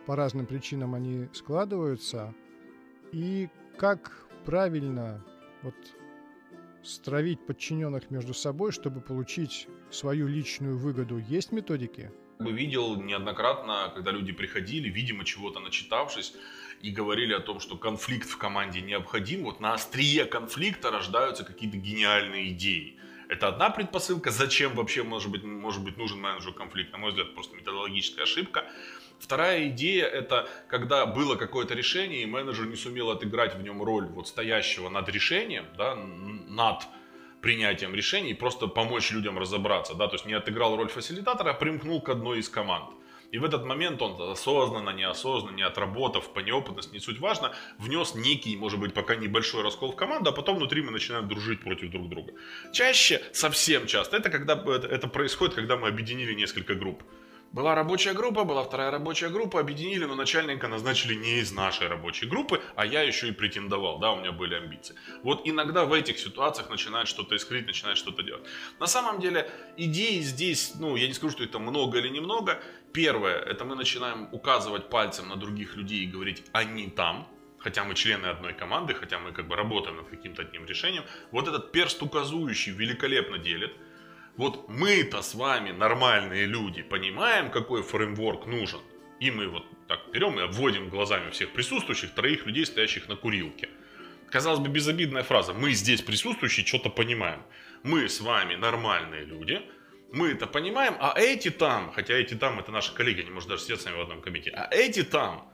по 0.06 0.16
разным 0.16 0.46
причинам 0.46 0.94
они 0.94 1.28
складываются, 1.34 2.34
и 3.12 3.50
как 3.78 4.28
правильно 4.46 5.26
вот 5.64 5.76
стравить 6.84 7.46
подчиненных 7.46 8.12
между 8.12 8.34
собой, 8.34 8.72
чтобы 8.72 9.02
получить 9.02 9.68
свою 9.90 10.28
личную 10.28 10.78
выгоду, 10.78 11.18
есть 11.18 11.52
методики? 11.52 12.12
бы 12.38 12.52
видел 12.52 13.02
неоднократно, 13.02 13.92
когда 13.96 14.12
люди 14.12 14.34
приходили, 14.34 14.90
видимо, 14.90 15.24
чего-то 15.24 15.60
начитавшись, 15.60 16.34
и 16.82 16.92
говорили 16.92 17.34
о 17.34 17.40
том, 17.40 17.60
что 17.60 17.78
конфликт 17.78 18.30
в 18.30 18.38
команде 18.38 18.82
необходим. 18.82 19.44
Вот 19.44 19.62
на 19.62 19.74
острие 19.74 20.26
конфликта 20.26 20.92
рождаются 20.92 21.44
какие-то 21.44 21.78
гениальные 21.78 22.50
идеи. 22.50 23.00
Это 23.28 23.48
одна 23.48 23.70
предпосылка, 23.70 24.32
зачем 24.32 24.76
вообще 24.76 25.04
может 25.04 25.32
быть, 25.32 25.44
может 25.44 25.84
быть 25.84 25.98
нужен 25.98 26.20
менеджеру 26.20 26.54
конфликт, 26.54 26.92
на 26.92 26.98
мой 26.98 27.10
взгляд, 27.10 27.34
просто 27.34 27.56
методологическая 27.56 28.24
ошибка. 28.24 28.66
Вторая 29.20 29.70
идея 29.70 30.06
это 30.06 30.48
когда 30.68 31.06
было 31.06 31.36
какое-то 31.36 31.74
решение, 31.74 32.24
и 32.24 32.26
менеджер 32.26 32.68
не 32.68 32.76
сумел 32.76 33.10
отыграть 33.10 33.56
в 33.56 33.62
нем 33.62 33.82
роль 33.82 34.06
вот 34.06 34.28
стоящего 34.28 34.90
над 34.90 35.10
решением, 35.10 35.66
да, 35.78 35.96
над 35.96 36.84
принятием 37.42 37.96
решений, 37.96 38.34
просто 38.34 38.68
помочь 38.68 39.12
людям 39.12 39.38
разобраться, 39.38 39.94
да, 39.94 40.08
то 40.08 40.16
есть 40.16 40.26
не 40.26 40.34
отыграл 40.34 40.76
роль 40.76 40.90
фасилитатора, 40.90 41.52
а 41.52 41.54
примкнул 41.54 42.02
к 42.02 42.10
одной 42.10 42.40
из 42.40 42.50
команд. 42.50 42.90
И 43.32 43.38
в 43.38 43.44
этот 43.44 43.66
момент 43.66 44.02
он 44.02 44.32
осознанно, 44.32 44.92
неосознанно, 44.92 45.56
не 45.56 45.64
отработав 45.64 46.34
по 46.34 46.40
неопытности, 46.40 46.94
не 46.94 47.00
суть 47.00 47.20
важно, 47.20 47.52
внес 47.80 48.16
некий, 48.16 48.56
может 48.58 48.80
быть, 48.80 48.94
пока 48.94 49.16
небольшой 49.16 49.64
раскол 49.64 49.92
в 49.92 49.96
команду, 49.96 50.30
а 50.30 50.34
потом 50.34 50.58
внутри 50.58 50.82
мы 50.82 50.92
начинаем 50.92 51.28
дружить 51.28 51.62
против 51.62 51.92
друг 51.92 52.10
друга. 52.10 52.34
Чаще, 52.72 53.22
совсем 53.34 53.88
часто, 53.88 54.18
это, 54.18 54.30
когда, 54.30 54.54
это, 54.54 55.08
происходит, 55.08 55.56
когда 55.56 55.78
мы 55.78 55.88
объединили 55.88 56.34
несколько 56.34 56.76
групп. 56.76 57.04
Была 57.56 57.74
рабочая 57.74 58.12
группа, 58.12 58.44
была 58.44 58.64
вторая 58.64 58.92
рабочая 58.92 59.30
группа, 59.30 59.62
объединили, 59.62 60.04
но 60.04 60.14
начальника 60.14 60.68
назначили 60.68 61.16
не 61.16 61.40
из 61.40 61.54
нашей 61.54 61.88
рабочей 61.88 62.26
группы, 62.26 62.62
а 62.76 62.86
я 62.86 63.02
еще 63.02 63.30
и 63.30 63.32
претендовал, 63.32 63.98
да, 64.00 64.12
у 64.12 64.18
меня 64.18 64.34
были 64.34 64.56
амбиции. 64.56 64.94
Вот 65.24 65.44
иногда 65.46 65.86
в 65.86 65.94
этих 65.94 66.20
ситуациях 66.20 66.70
начинает 66.70 67.08
что-то 67.08 67.38
искрить, 67.38 67.66
начинает 67.66 67.98
что-то 67.98 68.24
делать. 68.24 68.44
На 68.78 68.88
самом 68.88 69.22
деле 69.22 69.50
идей 69.78 70.20
здесь, 70.20 70.74
ну, 70.78 70.98
я 70.98 71.08
не 71.08 71.14
скажу, 71.14 71.32
что 71.32 71.46
это 71.46 71.58
много 71.60 72.00
или 72.00 72.10
немного. 72.10 72.60
Первое, 72.92 73.38
это 73.38 73.64
мы 73.64 73.76
начинаем 73.76 74.28
указывать 74.34 74.90
пальцем 74.90 75.30
на 75.30 75.38
других 75.38 75.78
людей 75.78 76.04
и 76.04 76.08
говорить 76.08 76.44
«они 76.52 76.90
там», 76.90 77.26
хотя 77.58 77.86
мы 77.86 77.96
члены 77.96 78.26
одной 78.26 78.52
команды, 78.52 78.94
хотя 78.94 79.18
мы 79.18 79.32
как 79.32 79.48
бы 79.48 79.56
работаем 79.56 79.96
над 79.96 80.10
каким-то 80.10 80.42
одним 80.42 80.66
решением. 80.66 81.06
Вот 81.32 81.48
этот 81.48 81.72
перст 81.72 82.04
указующий 82.04 82.74
великолепно 82.74 83.38
делит– 83.38 83.72
вот 84.38 84.68
мы-то 84.70 85.22
с 85.22 85.36
вами, 85.36 85.72
нормальные 85.72 86.46
люди, 86.46 86.82
понимаем, 86.82 87.52
какой 87.52 87.84
фреймворк 87.84 88.46
нужен. 88.46 88.82
И 89.20 89.32
мы 89.32 89.48
вот 89.48 89.66
так 89.88 90.12
берем 90.12 90.38
и 90.40 90.44
обводим 90.44 90.90
глазами 90.90 91.30
всех 91.32 91.54
присутствующих, 91.54 92.14
троих 92.14 92.46
людей, 92.46 92.66
стоящих 92.66 93.08
на 93.08 93.16
курилке. 93.16 93.70
Казалось 94.30 94.60
бы, 94.60 94.68
безобидная 94.68 95.24
фраза. 95.24 95.54
Мы 95.54 95.72
здесь 95.72 96.02
присутствующие 96.02 96.66
что-то 96.66 96.90
понимаем. 96.90 97.42
Мы 97.84 98.10
с 98.10 98.20
вами 98.20 98.56
нормальные 98.56 99.24
люди, 99.24 99.62
мы 100.12 100.30
это 100.30 100.48
понимаем, 100.48 100.96
а 101.00 101.14
эти 101.18 101.50
там, 101.50 101.92
хотя 101.92 102.14
эти 102.14 102.36
там 102.36 102.60
это 102.60 102.72
наши 102.72 102.94
коллеги, 102.94 103.22
они 103.22 103.32
может 103.32 103.50
даже 103.50 103.64
сидят 103.64 103.82
с 103.82 103.86
нами 103.86 103.98
в 103.98 104.02
одном 104.02 104.22
комитете, 104.22 104.52
а 104.56 104.68
эти 104.72 105.04
там, 105.04 105.52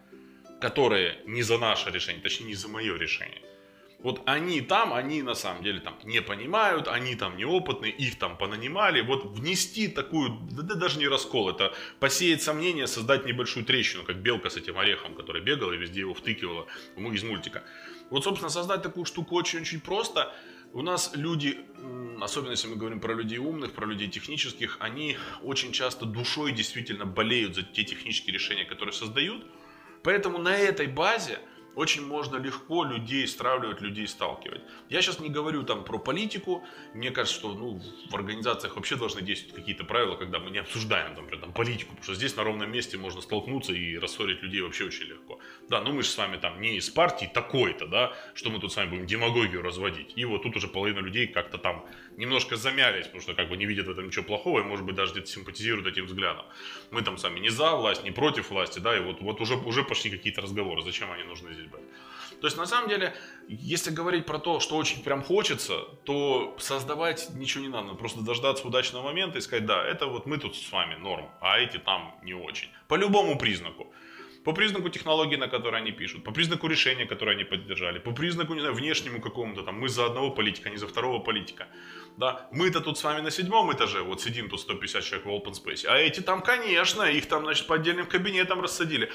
которые 0.59 1.19
не 1.25 1.41
за 1.41 1.57
наше 1.57 1.89
решение, 1.89 2.21
точнее 2.21 2.47
не 2.47 2.55
за 2.55 2.67
мое 2.67 2.95
решение, 2.97 3.41
вот 4.03 4.21
они 4.25 4.61
там, 4.61 4.93
они 4.93 5.21
на 5.21 5.35
самом 5.35 5.63
деле 5.63 5.79
там 5.79 5.95
не 6.03 6.21
понимают, 6.21 6.87
они 6.87 7.15
там 7.15 7.37
неопытные, 7.37 7.91
их 7.91 8.17
там 8.17 8.37
понанимали. 8.37 9.01
Вот 9.01 9.25
внести 9.25 9.87
такую, 9.87 10.39
да, 10.51 10.63
да 10.63 10.75
даже 10.75 10.97
не 10.97 11.07
раскол, 11.07 11.49
это 11.49 11.73
посеять 11.99 12.41
сомнения, 12.41 12.87
создать 12.87 13.25
небольшую 13.25 13.65
трещину, 13.65 14.03
как 14.03 14.17
белка 14.17 14.49
с 14.49 14.57
этим 14.57 14.77
орехом, 14.77 15.13
которая 15.13 15.43
бегала 15.43 15.73
и 15.73 15.77
везде 15.77 15.99
его 15.99 16.13
втыкивала 16.13 16.67
из 16.95 17.23
мультика. 17.23 17.63
Вот, 18.09 18.23
собственно, 18.23 18.49
создать 18.49 18.81
такую 18.81 19.05
штуку 19.05 19.35
очень-очень 19.35 19.79
просто. 19.79 20.33
У 20.73 20.81
нас 20.81 21.11
люди, 21.15 21.59
особенно 22.21 22.51
если 22.51 22.69
мы 22.69 22.77
говорим 22.77 23.01
про 23.01 23.13
людей 23.13 23.37
умных, 23.37 23.73
про 23.73 23.85
людей 23.85 24.09
технических, 24.09 24.77
они 24.79 25.17
очень 25.43 25.73
часто 25.73 26.05
душой 26.05 26.53
действительно 26.53 27.05
болеют 27.05 27.55
за 27.55 27.63
те 27.63 27.83
технические 27.83 28.33
решения, 28.33 28.65
которые 28.65 28.93
создают. 28.93 29.45
Поэтому 30.01 30.39
на 30.39 30.55
этой 30.57 30.87
базе 30.87 31.39
очень 31.75 32.05
можно 32.05 32.37
легко 32.37 32.83
людей 32.83 33.27
стравливать, 33.27 33.81
людей 33.81 34.07
сталкивать. 34.07 34.61
Я 34.89 35.01
сейчас 35.01 35.19
не 35.19 35.29
говорю 35.29 35.63
там 35.63 35.83
про 35.83 35.97
политику. 35.97 36.63
Мне 36.93 37.11
кажется, 37.11 37.39
что 37.39 37.53
ну, 37.53 37.81
в 38.09 38.15
организациях 38.15 38.75
вообще 38.75 38.95
должны 38.95 39.21
действовать 39.21 39.55
какие-то 39.55 39.83
правила, 39.83 40.15
когда 40.15 40.39
мы 40.39 40.51
не 40.51 40.59
обсуждаем 40.59 41.15
например, 41.15 41.39
там, 41.39 41.53
политику, 41.53 41.91
потому 41.91 42.03
что 42.03 42.15
здесь 42.15 42.35
на 42.35 42.43
ровном 42.43 42.71
месте 42.71 42.97
можно 42.97 43.21
столкнуться 43.21 43.73
и 43.73 43.97
рассорить 43.97 44.41
людей 44.41 44.61
вообще 44.61 44.85
очень 44.85 45.05
легко. 45.05 45.39
Да, 45.69 45.81
ну 45.81 45.93
мы 45.93 46.03
же 46.03 46.09
с 46.09 46.17
вами 46.17 46.37
там 46.37 46.61
не 46.61 46.77
из 46.77 46.89
партии 46.89 47.29
такой-то, 47.31 47.87
да, 47.87 48.13
что 48.33 48.49
мы 48.49 48.59
тут 48.59 48.71
с 48.73 48.75
вами 48.75 48.89
будем 48.89 49.05
демагогию 49.05 49.61
разводить. 49.61 50.13
И 50.15 50.25
вот 50.25 50.43
тут 50.43 50.55
уже 50.55 50.67
половина 50.67 50.99
людей 50.99 51.27
как-то 51.27 51.57
там 51.57 51.85
немножко 52.17 52.55
замялись, 52.55 53.05
потому 53.05 53.21
что 53.21 53.33
как 53.33 53.49
бы 53.49 53.57
не 53.57 53.65
видят 53.65 53.87
в 53.87 53.91
этом 53.91 54.07
ничего 54.07 54.23
плохого 54.23 54.59
и, 54.59 54.63
может 54.63 54.85
быть, 54.85 54.95
даже 54.95 55.11
где-то 55.13 55.27
симпатизируют 55.27 55.87
этим 55.87 56.05
взглядом. 56.05 56.45
Мы 56.91 57.01
там 57.01 57.17
сами 57.17 57.39
не 57.39 57.49
за 57.49 57.75
власть, 57.75 58.03
не 58.03 58.11
против 58.11 58.49
власти, 58.49 58.79
да, 58.79 58.97
и 58.97 58.99
вот, 58.99 59.21
вот 59.21 59.41
уже, 59.41 59.55
уже 59.55 59.83
пошли 59.83 60.11
какие-то 60.11 60.41
разговоры, 60.41 60.81
зачем 60.83 61.11
они 61.11 61.23
нужны 61.23 61.53
здесь 61.53 61.67
были. 61.67 61.83
То 62.41 62.47
есть, 62.47 62.57
на 62.57 62.65
самом 62.65 62.89
деле, 62.89 63.13
если 63.47 63.91
говорить 63.91 64.25
про 64.25 64.39
то, 64.39 64.59
что 64.59 64.75
очень 64.75 65.03
прям 65.03 65.21
хочется, 65.21 65.77
то 66.05 66.55
создавать 66.59 67.29
ничего 67.35 67.63
не 67.63 67.69
надо. 67.69 67.93
Просто 67.93 68.21
дождаться 68.21 68.67
удачного 68.67 69.03
момента 69.03 69.37
и 69.37 69.41
сказать, 69.41 69.65
да, 69.65 69.85
это 69.85 70.07
вот 70.07 70.25
мы 70.25 70.37
тут 70.39 70.55
с 70.55 70.71
вами 70.71 70.95
норм, 70.95 71.29
а 71.39 71.59
эти 71.59 71.77
там 71.77 72.15
не 72.23 72.33
очень. 72.33 72.69
По 72.87 72.95
любому 72.95 73.37
признаку. 73.37 73.93
По 74.43 74.53
признаку 74.53 74.89
технологии, 74.89 75.37
на 75.37 75.47
которой 75.47 75.81
они 75.81 75.91
пишут, 75.91 76.23
по 76.23 76.31
признаку 76.31 76.67
решения, 76.67 77.05
которое 77.05 77.35
они 77.35 77.43
поддержали, 77.43 77.99
по 77.99 78.11
признаку, 78.11 78.53
не 78.55 78.61
знаю, 78.61 78.75
внешнему 78.75 79.21
какому-то 79.21 79.61
там, 79.61 79.79
мы 79.79 79.87
за 79.87 80.05
одного 80.05 80.31
политика, 80.31 80.69
а 80.69 80.71
не 80.71 80.77
за 80.77 80.87
второго 80.87 81.19
политика. 81.19 81.67
Да, 82.17 82.47
мы-то 82.51 82.81
тут 82.81 82.97
с 82.97 83.03
вами 83.03 83.21
на 83.21 83.31
седьмом 83.31 83.71
этаже, 83.71 84.01
вот 84.01 84.21
сидим 84.21 84.49
тут 84.49 84.59
150 84.59 85.03
человек 85.03 85.25
в 85.25 85.29
open 85.29 85.53
space, 85.53 85.85
а 85.87 85.97
эти 85.97 86.21
там, 86.21 86.41
конечно, 86.41 87.03
их 87.03 87.27
там, 87.27 87.43
значит, 87.43 87.67
по 87.67 87.75
отдельным 87.75 88.07
кабинетам 88.07 88.61
рассадили. 88.61 89.11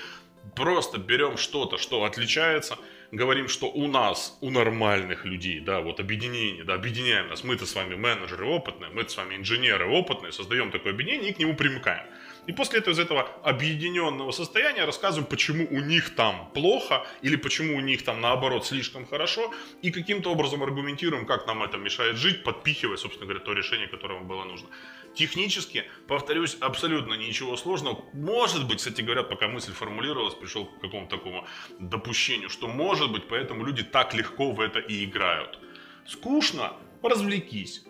Просто 0.54 0.98
берем 0.98 1.36
что-то, 1.36 1.76
что 1.76 2.04
отличается, 2.04 2.78
говорим, 3.10 3.48
что 3.48 3.66
у 3.66 3.88
нас, 3.88 4.38
у 4.40 4.50
нормальных 4.50 5.24
людей, 5.24 5.60
да, 5.60 5.80
вот 5.80 5.98
объединение, 5.98 6.62
да, 6.62 6.74
объединяем 6.74 7.28
нас, 7.28 7.42
мы-то 7.42 7.66
с 7.66 7.74
вами 7.74 7.96
менеджеры 7.96 8.46
опытные, 8.46 8.90
мы-то 8.90 9.10
с 9.10 9.16
вами 9.16 9.34
инженеры 9.34 9.86
опытные, 9.88 10.30
создаем 10.30 10.70
такое 10.70 10.92
объединение 10.92 11.30
и 11.30 11.34
к 11.34 11.38
нему 11.38 11.56
примыкаем. 11.56 12.06
И 12.46 12.52
после 12.52 12.78
этого 12.78 12.94
из 12.94 12.98
этого 12.98 13.28
объединенного 13.42 14.30
состояния 14.30 14.84
рассказываем, 14.84 15.28
почему 15.28 15.66
у 15.70 15.80
них 15.80 16.14
там 16.14 16.50
плохо 16.54 17.06
или 17.22 17.36
почему 17.36 17.76
у 17.76 17.80
них 17.80 18.04
там 18.04 18.20
наоборот 18.20 18.66
слишком 18.66 19.06
хорошо. 19.06 19.52
И 19.82 19.90
каким-то 19.90 20.30
образом 20.30 20.62
аргументируем, 20.62 21.26
как 21.26 21.46
нам 21.46 21.62
это 21.62 21.76
мешает 21.76 22.16
жить, 22.16 22.44
подпихивая, 22.44 22.96
собственно 22.96 23.26
говоря, 23.26 23.44
то 23.44 23.52
решение, 23.52 23.88
которое 23.88 24.14
вам 24.14 24.28
было 24.28 24.44
нужно. 24.44 24.68
Технически, 25.14 25.84
повторюсь, 26.06 26.56
абсолютно 26.60 27.14
ничего 27.14 27.56
сложного. 27.56 28.04
Может 28.12 28.68
быть, 28.68 28.78
кстати 28.78 29.00
говоря, 29.00 29.22
пока 29.22 29.48
мысль 29.48 29.72
формулировалась, 29.72 30.34
пришел 30.34 30.66
к 30.66 30.80
какому-то 30.80 31.16
такому 31.16 31.46
допущению, 31.80 32.50
что 32.50 32.68
может 32.68 33.10
быть, 33.10 33.26
поэтому 33.28 33.64
люди 33.64 33.82
так 33.82 34.14
легко 34.14 34.52
в 34.52 34.60
это 34.60 34.78
и 34.78 35.04
играют. 35.04 35.58
Скучно? 36.06 36.74
Развлекись. 37.02 37.84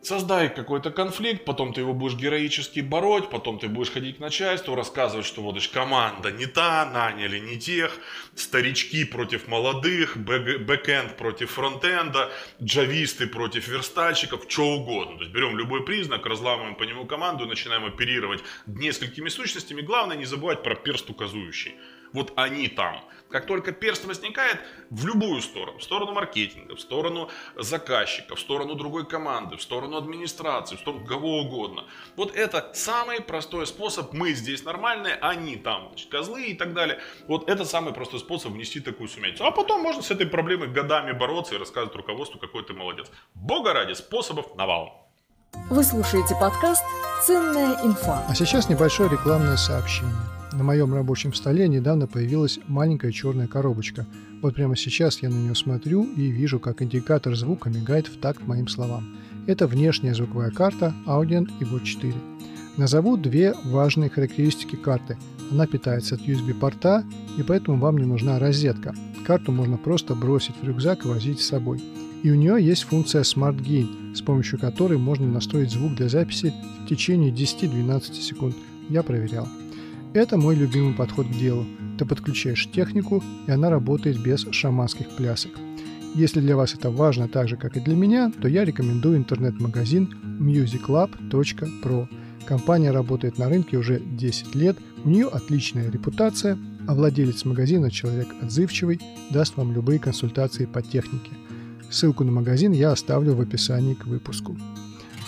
Создай 0.00 0.48
какой-то 0.48 0.92
конфликт, 0.92 1.44
потом 1.44 1.72
ты 1.72 1.80
его 1.80 1.92
будешь 1.92 2.16
героически 2.16 2.80
бороть, 2.80 3.30
потом 3.30 3.58
ты 3.58 3.66
будешь 3.68 3.90
ходить 3.90 4.18
к 4.18 4.20
начальству, 4.20 4.76
рассказывать, 4.76 5.26
что 5.26 5.42
вот 5.42 5.58
команда 5.66 6.30
не 6.30 6.46
та, 6.46 6.86
наняли 6.86 7.40
не 7.40 7.58
тех, 7.58 7.98
старички 8.36 9.04
против 9.04 9.48
молодых, 9.48 10.16
бэкэнд 10.16 11.16
против 11.16 11.50
фронтенда, 11.50 12.30
джависты 12.62 13.26
против 13.26 13.66
верстальщиков, 13.66 14.44
что 14.48 14.68
угодно. 14.68 15.16
То 15.16 15.22
есть 15.24 15.34
берем 15.34 15.58
любой 15.58 15.84
признак, 15.84 16.26
разламываем 16.26 16.76
по 16.76 16.84
нему 16.84 17.04
команду, 17.04 17.46
начинаем 17.46 17.84
оперировать 17.84 18.42
несколькими 18.66 19.28
сущностями. 19.28 19.82
Главное 19.82 20.16
не 20.16 20.26
забывать 20.26 20.62
про 20.62 20.76
перст 20.76 21.10
указующий. 21.10 21.74
Вот 22.12 22.32
они 22.36 22.68
там. 22.68 23.00
Как 23.30 23.46
только 23.46 23.72
перст 23.72 24.06
возникает, 24.06 24.58
в 24.88 25.06
любую 25.06 25.42
сторону, 25.42 25.78
в 25.78 25.82
сторону 25.82 26.12
маркетинга, 26.12 26.76
в 26.76 26.80
сторону 26.80 27.28
заказчика, 27.56 28.36
в 28.36 28.40
сторону 28.40 28.74
другой 28.74 29.06
команды, 29.06 29.56
в 29.56 29.62
сторону 29.62 29.98
администрации, 29.98 30.76
в 30.76 30.80
сторону 30.80 31.04
кого 31.06 31.40
угодно. 31.40 31.84
Вот 32.16 32.34
это 32.34 32.70
самый 32.74 33.20
простой 33.20 33.66
способ. 33.66 34.14
Мы 34.14 34.32
здесь 34.32 34.64
нормальные, 34.64 35.14
они 35.16 35.56
там 35.56 35.88
значит, 35.88 36.08
козлы 36.08 36.46
и 36.46 36.54
так 36.54 36.72
далее. 36.72 37.00
Вот 37.26 37.50
это 37.50 37.66
самый 37.66 37.92
простой 37.92 38.20
способ 38.20 38.52
внести 38.52 38.80
такую 38.80 39.08
сумятицу. 39.08 39.44
А 39.44 39.50
потом 39.50 39.82
можно 39.82 40.02
с 40.02 40.10
этой 40.10 40.26
проблемой 40.26 40.68
годами 40.68 41.12
бороться 41.12 41.54
и 41.54 41.58
рассказывать 41.58 41.94
руководству, 41.94 42.38
какой 42.38 42.64
ты 42.64 42.72
молодец. 42.72 43.08
Бога 43.34 43.74
ради, 43.74 43.92
способов 43.92 44.54
навалом. 44.54 44.92
Вы 45.70 45.82
слушаете 45.82 46.34
подкаст 46.40 46.84
«Ценная 47.26 47.84
инфа». 47.84 48.24
А 48.28 48.34
сейчас 48.34 48.68
небольшое 48.68 49.10
рекламное 49.10 49.56
сообщение. 49.56 50.37
На 50.52 50.64
моем 50.64 50.94
рабочем 50.94 51.34
столе 51.34 51.68
недавно 51.68 52.06
появилась 52.06 52.58
маленькая 52.66 53.12
черная 53.12 53.46
коробочка. 53.46 54.06
Вот 54.40 54.54
прямо 54.54 54.76
сейчас 54.76 55.22
я 55.22 55.28
на 55.28 55.34
нее 55.34 55.54
смотрю 55.54 56.04
и 56.04 56.30
вижу, 56.30 56.58
как 56.58 56.80
индикатор 56.80 57.36
звука 57.36 57.68
мигает 57.68 58.06
в 58.08 58.18
такт 58.18 58.46
моим 58.46 58.66
словам. 58.66 59.16
Это 59.46 59.66
внешняя 59.66 60.14
звуковая 60.14 60.50
карта 60.50 60.94
Audient 61.06 61.48
Evo 61.60 61.84
4. 61.84 62.14
Назову 62.78 63.16
две 63.16 63.54
важные 63.64 64.08
характеристики 64.08 64.76
карты. 64.76 65.18
Она 65.50 65.66
питается 65.66 66.14
от 66.14 66.22
USB-порта, 66.22 67.04
и 67.36 67.42
поэтому 67.42 67.78
вам 67.78 67.98
не 67.98 68.04
нужна 68.04 68.38
розетка. 68.38 68.94
Карту 69.26 69.52
можно 69.52 69.76
просто 69.76 70.14
бросить 70.14 70.54
в 70.60 70.64
рюкзак 70.64 71.04
и 71.04 71.08
возить 71.08 71.40
с 71.40 71.48
собой. 71.48 71.82
И 72.22 72.30
у 72.30 72.34
нее 72.34 72.56
есть 72.58 72.84
функция 72.84 73.22
Smart 73.22 73.58
Gain, 73.58 74.14
с 74.14 74.22
помощью 74.22 74.58
которой 74.58 74.98
можно 74.98 75.26
настроить 75.26 75.70
звук 75.70 75.94
для 75.94 76.08
записи 76.08 76.54
в 76.84 76.88
течение 76.88 77.32
10-12 77.32 78.14
секунд. 78.14 78.54
Я 78.88 79.02
проверял. 79.02 79.46
Это 80.14 80.38
мой 80.38 80.54
любимый 80.54 80.94
подход 80.94 81.26
к 81.26 81.38
делу. 81.38 81.66
Ты 81.98 82.06
подключаешь 82.06 82.70
технику, 82.70 83.22
и 83.46 83.50
она 83.50 83.68
работает 83.68 84.18
без 84.22 84.46
шаманских 84.52 85.08
плясок. 85.16 85.52
Если 86.14 86.40
для 86.40 86.56
вас 86.56 86.74
это 86.74 86.90
важно 86.90 87.28
так 87.28 87.48
же, 87.48 87.56
как 87.56 87.76
и 87.76 87.80
для 87.80 87.94
меня, 87.94 88.32
то 88.40 88.48
я 88.48 88.64
рекомендую 88.64 89.18
интернет-магазин 89.18 90.14
musiclab.pro. 90.40 92.08
Компания 92.46 92.90
работает 92.90 93.36
на 93.36 93.50
рынке 93.50 93.76
уже 93.76 94.00
10 94.00 94.54
лет, 94.54 94.78
у 95.04 95.10
нее 95.10 95.28
отличная 95.28 95.90
репутация, 95.90 96.58
а 96.86 96.94
владелец 96.94 97.44
магазина, 97.44 97.90
человек 97.90 98.28
отзывчивый, 98.40 99.00
даст 99.30 99.56
вам 99.58 99.74
любые 99.74 99.98
консультации 99.98 100.64
по 100.64 100.80
технике. 100.80 101.30
Ссылку 101.90 102.24
на 102.24 102.32
магазин 102.32 102.72
я 102.72 102.92
оставлю 102.92 103.34
в 103.34 103.40
описании 103.42 103.94
к 103.94 104.06
выпуску. 104.06 104.56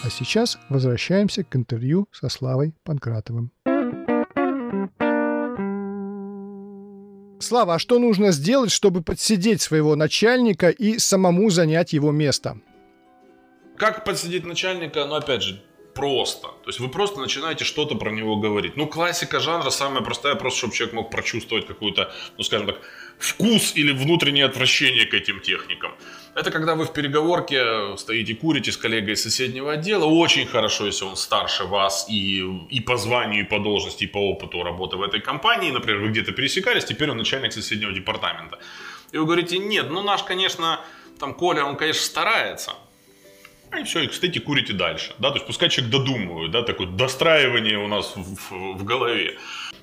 А 0.03 0.09
сейчас 0.09 0.59
возвращаемся 0.71 1.45
к 1.45 1.55
интервью 1.55 2.09
со 2.11 2.31
Славой 2.31 2.75
Панкратовым. 2.85 3.51
Слава, 7.51 7.75
а 7.75 7.79
что 7.81 7.99
нужно 7.99 8.31
сделать, 8.31 8.71
чтобы 8.71 9.03
подсидеть 9.03 9.61
своего 9.61 9.97
начальника 9.97 10.69
и 10.69 11.01
самому 11.01 11.51
занять 11.51 11.93
его 11.93 12.13
место? 12.13 12.59
Как 13.77 14.05
подсидеть 14.05 14.47
начальника? 14.47 15.05
Ну, 15.05 15.17
опять 15.17 15.43
же, 15.43 15.61
просто. 16.01 16.47
То 16.47 16.69
есть 16.69 16.81
вы 16.81 16.89
просто 16.89 17.21
начинаете 17.21 17.65
что-то 17.65 17.95
про 17.95 18.11
него 18.11 18.37
говорить. 18.37 18.77
Ну, 18.77 18.87
классика 18.87 19.39
жанра 19.41 19.71
самая 19.71 20.03
простая, 20.03 20.35
просто 20.35 20.59
чтобы 20.59 20.75
человек 20.75 20.95
мог 20.95 21.11
прочувствовать 21.11 21.67
какую-то, 21.67 22.11
ну, 22.39 22.45
скажем 22.45 22.67
так, 22.67 22.81
вкус 23.19 23.77
или 23.77 23.93
внутреннее 23.93 24.47
отвращение 24.47 25.05
к 25.05 25.15
этим 25.15 25.41
техникам. 25.41 25.93
Это 26.35 26.51
когда 26.51 26.75
вы 26.75 26.85
в 26.85 26.93
переговорке 26.93 27.97
стоите, 27.99 28.35
курите 28.35 28.71
с 28.73 28.79
коллегой 28.79 29.13
из 29.13 29.23
соседнего 29.23 29.73
отдела. 29.73 30.07
Очень 30.07 30.47
хорошо, 30.47 30.87
если 30.87 31.05
он 31.05 31.17
старше 31.17 31.65
вас 31.65 32.07
и, 32.09 32.43
и 32.71 32.81
по 32.81 32.97
званию, 32.97 33.45
и 33.45 33.49
по 33.49 33.59
должности, 33.59 34.05
и 34.05 34.07
по 34.07 34.31
опыту 34.31 34.63
работы 34.63 34.97
в 34.97 35.03
этой 35.03 35.21
компании. 35.21 35.71
Например, 35.71 36.01
вы 36.01 36.09
где-то 36.09 36.33
пересекались, 36.33 36.85
теперь 36.85 37.11
он 37.11 37.19
начальник 37.19 37.53
соседнего 37.53 37.93
департамента. 37.93 38.59
И 39.13 39.19
вы 39.19 39.25
говорите, 39.25 39.59
нет, 39.59 39.91
ну 39.91 40.03
наш, 40.03 40.23
конечно, 40.23 40.81
там 41.19 41.35
Коля, 41.35 41.65
он, 41.65 41.77
конечно, 41.77 42.03
старается. 42.03 42.73
И 43.79 43.85
все, 43.85 44.01
и, 44.01 44.07
кстати, 44.09 44.39
курите 44.39 44.73
дальше. 44.73 45.15
Да? 45.19 45.31
То 45.31 45.37
есть 45.37 45.47
пускай 45.47 45.69
человек 45.69 45.93
додумывает, 45.93 46.51
да, 46.51 46.63
такое 46.63 46.87
достраивание 46.89 47.79
у 47.79 47.87
нас 47.87 48.15
в, 48.17 48.37
в, 48.37 48.79
в 48.79 48.85
голове. 48.85 49.39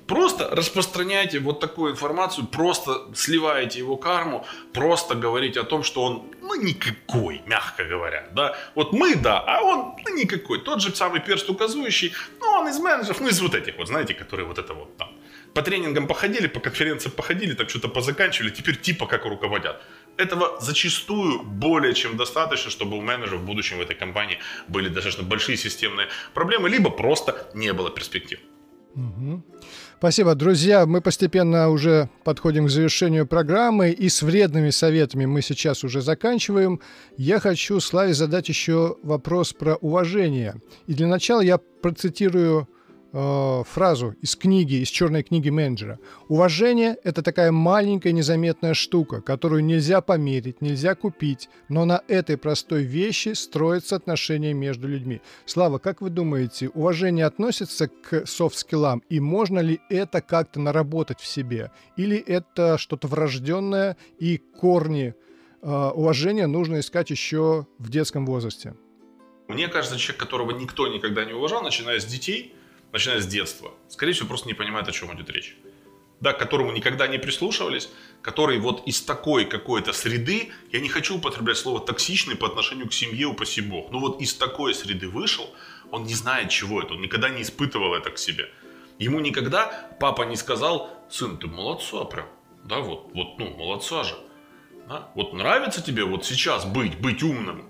Просто 0.06 0.48
распространяйте 0.50 1.38
вот 1.38 1.60
такую 1.60 1.92
информацию, 1.92 2.46
просто 2.46 3.08
сливаете 3.14 3.78
его 3.78 3.96
карму, 3.96 4.46
просто 4.72 5.14
говорите 5.14 5.60
о 5.60 5.64
том, 5.64 5.82
что 5.82 6.02
он, 6.02 6.22
ну, 6.40 6.54
никакой, 6.54 7.42
мягко 7.46 7.84
говоря, 7.84 8.26
да. 8.32 8.56
Вот 8.74 8.92
мы, 8.92 9.16
да, 9.16 9.38
а 9.40 9.62
он, 9.62 9.96
ну, 10.06 10.16
никакой. 10.16 10.60
Тот 10.60 10.80
же 10.80 10.96
самый 10.96 11.20
перст 11.20 11.50
указующий, 11.50 12.14
ну, 12.40 12.46
он 12.46 12.68
из 12.68 12.78
менеджеров, 12.78 13.20
ну, 13.20 13.28
из 13.28 13.40
вот 13.40 13.54
этих 13.54 13.76
вот, 13.76 13.88
знаете, 13.88 14.14
которые 14.14 14.46
вот 14.46 14.58
это 14.58 14.72
вот 14.72 14.96
там. 14.96 15.08
По 15.52 15.62
тренингам 15.62 16.06
походили, 16.06 16.46
по 16.46 16.60
конференциям 16.60 17.12
походили, 17.12 17.54
так 17.54 17.68
что-то 17.68 17.88
позаканчивали, 17.88 18.50
теперь 18.50 18.76
типа 18.76 19.06
как 19.06 19.26
руководят. 19.26 19.82
Этого 20.18 20.58
зачастую 20.60 21.42
более 21.44 21.94
чем 21.94 22.16
достаточно, 22.16 22.70
чтобы 22.70 22.98
у 22.98 23.00
менеджеров 23.00 23.40
в 23.40 23.44
будущем 23.44 23.78
в 23.78 23.80
этой 23.80 23.94
компании 23.94 24.38
были 24.66 24.88
достаточно 24.88 25.22
большие 25.22 25.56
системные 25.56 26.08
проблемы, 26.34 26.68
либо 26.68 26.90
просто 26.90 27.48
не 27.54 27.72
было 27.72 27.90
перспектив. 27.90 28.40
Угу. 28.96 29.42
Спасибо, 29.98 30.34
друзья. 30.34 30.86
Мы 30.86 31.00
постепенно 31.00 31.70
уже 31.70 32.08
подходим 32.24 32.66
к 32.66 32.70
завершению 32.70 33.28
программы, 33.28 33.90
и 33.90 34.08
с 34.08 34.22
вредными 34.22 34.70
советами 34.70 35.24
мы 35.24 35.40
сейчас 35.40 35.84
уже 35.84 36.00
заканчиваем. 36.00 36.80
Я 37.16 37.38
хочу 37.38 37.78
Славе 37.78 38.12
задать 38.12 38.48
еще 38.48 38.96
вопрос 39.04 39.52
про 39.52 39.76
уважение. 39.76 40.56
И 40.88 40.94
для 40.94 41.06
начала 41.06 41.40
я 41.40 41.58
процитирую 41.58 42.68
э, 43.18 43.64
фразу 43.64 44.14
из 44.22 44.36
книги, 44.36 44.76
из 44.76 44.88
черной 44.88 45.22
книги 45.22 45.50
менеджера. 45.50 45.98
Уважение– 46.28 46.96
это 47.04 47.22
такая 47.22 47.50
маленькая 47.50 48.12
незаметная 48.12 48.74
штука, 48.74 49.20
которую 49.20 49.64
нельзя 49.64 50.00
померить, 50.00 50.60
нельзя 50.60 50.94
купить, 50.94 51.48
но 51.68 51.84
на 51.84 52.02
этой 52.08 52.36
простой 52.36 52.82
вещи 52.84 53.30
строятся 53.30 53.96
отношения 53.96 54.54
между 54.54 54.86
людьми. 54.86 55.20
Слава, 55.46 55.78
как 55.78 56.00
вы 56.00 56.10
думаете, 56.10 56.68
уважение 56.68 57.26
относится 57.26 57.88
к 57.88 58.26
софт-скиллам, 58.26 59.02
и 59.08 59.20
можно 59.20 59.58
ли 59.58 59.80
это 59.90 60.20
как-то 60.20 60.60
наработать 60.60 61.20
в 61.20 61.26
себе? 61.26 61.72
Или 61.96 62.16
это 62.16 62.78
что-то 62.78 63.08
врожденное, 63.08 63.96
и 64.18 64.38
корни 64.38 65.14
э, 65.62 65.90
уважения 65.94 66.46
нужно 66.46 66.78
искать 66.78 67.10
еще 67.10 67.66
в 67.78 67.90
детском 67.90 68.26
возрасте? 68.26 68.74
Мне 69.48 69.66
кажется, 69.68 69.98
человек, 69.98 70.20
которого 70.20 70.50
никто 70.52 70.86
никогда 70.88 71.24
не 71.24 71.32
уважал, 71.32 71.62
начиная 71.62 71.98
с 71.98 72.04
детей– 72.04 72.54
начиная 72.92 73.20
с 73.20 73.26
детства, 73.26 73.72
скорее 73.88 74.12
всего, 74.12 74.28
просто 74.28 74.48
не 74.48 74.54
понимает, 74.54 74.88
о 74.88 74.92
чем 74.92 75.14
идет 75.14 75.30
речь. 75.30 75.56
Да, 76.20 76.32
к 76.32 76.38
которому 76.38 76.72
никогда 76.72 77.06
не 77.06 77.18
прислушивались, 77.18 77.88
который 78.22 78.58
вот 78.58 78.86
из 78.88 79.00
такой 79.02 79.44
какой-то 79.44 79.92
среды, 79.92 80.50
я 80.72 80.80
не 80.80 80.88
хочу 80.88 81.18
употреблять 81.18 81.58
слово 81.58 81.78
токсичный 81.80 82.34
по 82.34 82.48
отношению 82.48 82.88
к 82.88 82.92
семье, 82.92 83.28
упаси 83.28 83.60
бог, 83.60 83.92
но 83.92 84.00
вот 84.00 84.20
из 84.20 84.34
такой 84.34 84.74
среды 84.74 85.08
вышел, 85.08 85.48
он 85.92 86.04
не 86.04 86.14
знает, 86.14 86.50
чего 86.50 86.82
это, 86.82 86.94
он 86.94 87.02
никогда 87.02 87.28
не 87.28 87.42
испытывал 87.42 87.94
это 87.94 88.10
к 88.10 88.18
себе. 88.18 88.50
Ему 88.98 89.20
никогда 89.20 89.88
папа 90.00 90.22
не 90.22 90.34
сказал, 90.34 90.90
сын, 91.08 91.38
ты 91.38 91.46
молодца 91.46 92.04
прям, 92.04 92.26
да, 92.64 92.80
вот, 92.80 93.10
вот, 93.14 93.38
ну, 93.38 93.54
молодца 93.56 94.02
же. 94.02 94.16
Да? 94.88 95.10
Вот 95.14 95.34
нравится 95.34 95.82
тебе 95.82 96.04
вот 96.04 96.24
сейчас 96.24 96.64
быть, 96.64 96.98
быть 96.98 97.22
умным. 97.22 97.68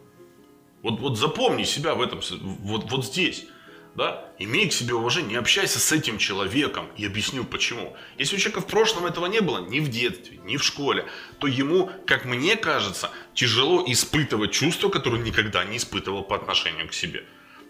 Вот, 0.82 1.00
вот 1.00 1.18
запомни 1.18 1.64
себя 1.64 1.94
в 1.94 2.00
этом, 2.00 2.20
вот, 2.40 2.90
вот 2.90 3.04
здесь 3.04 3.46
да, 3.94 4.32
имей 4.38 4.68
к 4.68 4.72
себе 4.72 4.94
уважение, 4.94 5.38
общайся 5.38 5.78
с 5.78 5.92
этим 5.92 6.18
человеком 6.18 6.88
и 6.96 7.04
объясню 7.06 7.44
почему. 7.44 7.96
Если 8.16 8.36
у 8.36 8.38
человека 8.38 8.60
в 8.60 8.66
прошлом 8.66 9.06
этого 9.06 9.26
не 9.26 9.40
было, 9.40 9.66
ни 9.66 9.80
в 9.80 9.88
детстве, 9.88 10.38
ни 10.44 10.56
в 10.56 10.62
школе, 10.62 11.06
то 11.38 11.46
ему, 11.46 11.90
как 12.06 12.24
мне 12.24 12.56
кажется, 12.56 13.10
тяжело 13.34 13.84
испытывать 13.86 14.52
чувства, 14.52 14.88
которые 14.88 15.20
он 15.20 15.26
никогда 15.26 15.64
не 15.64 15.78
испытывал 15.78 16.22
по 16.22 16.36
отношению 16.36 16.88
к 16.88 16.94
себе. 16.94 17.24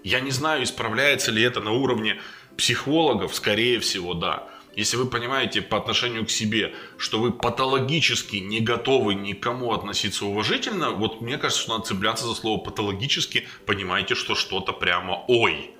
Я 0.04 0.20
не 0.20 0.30
знаю, 0.30 0.62
исправляется 0.62 1.30
ли 1.30 1.42
это 1.42 1.60
на 1.60 1.72
уровне 1.72 2.20
психологов, 2.56 3.34
скорее 3.34 3.80
всего, 3.80 4.14
да. 4.14 4.48
Если 4.76 4.96
вы 4.96 5.06
понимаете 5.06 5.60
по 5.60 5.76
отношению 5.76 6.24
к 6.24 6.30
себе, 6.30 6.72
что 6.98 7.18
вы 7.18 7.32
патологически 7.32 8.36
не 8.36 8.60
готовы 8.60 9.14
никому 9.14 9.72
относиться 9.72 10.24
уважительно, 10.24 10.90
вот 10.90 11.20
мне 11.20 11.36
кажется, 11.36 11.62
что 11.62 11.72
надо 11.72 11.86
цепляться 11.86 12.26
за 12.26 12.34
слово 12.34 12.62
патологически, 12.62 13.48
понимаете, 13.66 14.14
что 14.14 14.36
что-то 14.36 14.72
прямо 14.72 15.24
ой 15.26 15.72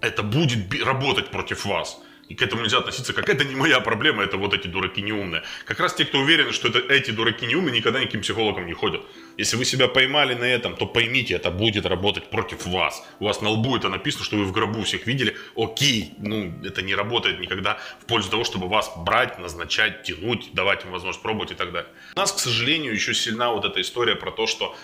это 0.00 0.22
будет 0.22 0.72
работать 0.82 1.30
против 1.30 1.64
вас. 1.64 2.00
И 2.30 2.36
к 2.36 2.42
этому 2.42 2.62
нельзя 2.62 2.78
относиться 2.78 3.12
как 3.12 3.28
это 3.28 3.44
не 3.44 3.56
моя 3.56 3.80
проблема, 3.80 4.22
это 4.22 4.36
вот 4.36 4.54
эти 4.54 4.68
дураки 4.68 5.02
неумные. 5.02 5.42
Как 5.64 5.80
раз 5.80 5.94
те, 5.94 6.04
кто 6.04 6.20
уверены, 6.20 6.52
что 6.52 6.68
это 6.68 6.78
эти 6.78 7.10
дураки 7.10 7.44
неумные, 7.44 7.76
никогда 7.76 7.98
никаким 7.98 8.20
психологом 8.20 8.66
не 8.66 8.72
ходят. 8.72 9.02
Если 9.36 9.56
вы 9.56 9.64
себя 9.64 9.88
поймали 9.88 10.34
на 10.34 10.44
этом, 10.44 10.76
то 10.76 10.86
поймите, 10.86 11.34
это 11.34 11.50
будет 11.50 11.86
работать 11.86 12.30
против 12.30 12.66
вас. 12.66 13.04
У 13.18 13.24
вас 13.24 13.40
на 13.40 13.48
лбу 13.48 13.76
это 13.76 13.88
написано, 13.88 14.24
что 14.24 14.36
вы 14.36 14.44
в 14.44 14.52
гробу 14.52 14.84
всех 14.84 15.08
видели. 15.08 15.36
Окей, 15.56 16.14
ну 16.18 16.54
это 16.64 16.82
не 16.82 16.94
работает 16.94 17.40
никогда 17.40 17.80
в 18.00 18.06
пользу 18.06 18.30
того, 18.30 18.44
чтобы 18.44 18.68
вас 18.68 18.92
брать, 18.96 19.40
назначать, 19.40 20.04
тянуть, 20.04 20.50
давать 20.52 20.84
им 20.84 20.92
возможность 20.92 21.22
пробовать 21.22 21.50
и 21.50 21.56
так 21.56 21.72
далее. 21.72 21.90
У 22.14 22.18
нас, 22.20 22.30
к 22.30 22.38
сожалению, 22.38 22.94
еще 22.94 23.12
сильна 23.12 23.50
вот 23.50 23.64
эта 23.64 23.80
история 23.80 24.14
про 24.14 24.30
то, 24.30 24.46
что 24.46 24.76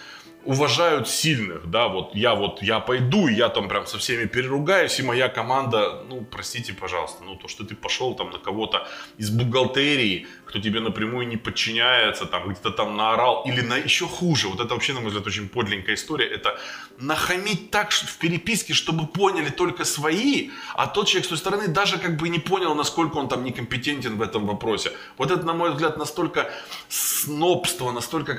уважают 0.46 1.08
сильных, 1.08 1.70
да, 1.70 1.88
вот 1.88 2.14
я 2.14 2.34
вот, 2.34 2.62
я 2.62 2.80
пойду, 2.80 3.28
и 3.28 3.34
я 3.34 3.48
там 3.48 3.68
прям 3.68 3.86
со 3.86 3.98
всеми 3.98 4.26
переругаюсь, 4.26 4.98
и 5.00 5.02
моя 5.02 5.28
команда, 5.28 6.04
ну, 6.08 6.24
простите, 6.24 6.72
пожалуйста, 6.72 7.24
ну, 7.24 7.36
то, 7.36 7.48
что 7.48 7.64
ты 7.64 7.74
пошел 7.74 8.14
там 8.14 8.30
на 8.30 8.38
кого-то 8.38 8.88
из 9.18 9.30
бухгалтерии, 9.30 10.26
кто 10.56 10.62
тебе 10.62 10.80
напрямую 10.80 11.28
не 11.28 11.36
подчиняется, 11.36 12.24
там, 12.24 12.48
где-то 12.48 12.70
там 12.70 12.96
наорал, 12.96 13.44
или 13.46 13.60
на 13.60 13.76
еще 13.76 14.06
хуже, 14.06 14.48
вот 14.48 14.60
это 14.60 14.74
вообще, 14.74 14.94
на 14.94 15.00
мой 15.00 15.08
взгляд, 15.08 15.26
очень 15.26 15.48
подлинная 15.48 15.94
история, 15.94 16.26
это 16.26 16.58
нахамить 16.98 17.70
так 17.70 17.92
в 17.92 18.18
переписке, 18.18 18.72
чтобы 18.72 19.06
поняли 19.06 19.50
только 19.50 19.84
свои, 19.84 20.50
а 20.74 20.86
тот 20.86 21.08
человек 21.08 21.26
с 21.26 21.28
той 21.28 21.38
стороны 21.38 21.68
даже 21.68 21.98
как 21.98 22.16
бы 22.16 22.30
не 22.30 22.38
понял, 22.38 22.74
насколько 22.74 23.18
он 23.18 23.28
там 23.28 23.44
некомпетентен 23.44 24.16
в 24.16 24.22
этом 24.22 24.46
вопросе. 24.46 24.92
Вот 25.18 25.30
это, 25.30 25.44
на 25.44 25.52
мой 25.52 25.70
взгляд, 25.70 25.98
настолько 25.98 26.50
снобство, 26.88 27.92
настолько 27.92 28.34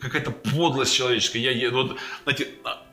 какая-то 0.00 0.30
подлость 0.30 0.94
человеческая. 0.94 1.52
Я, 1.52 1.70
вот, 1.70 1.98
знаете, 2.24 2.48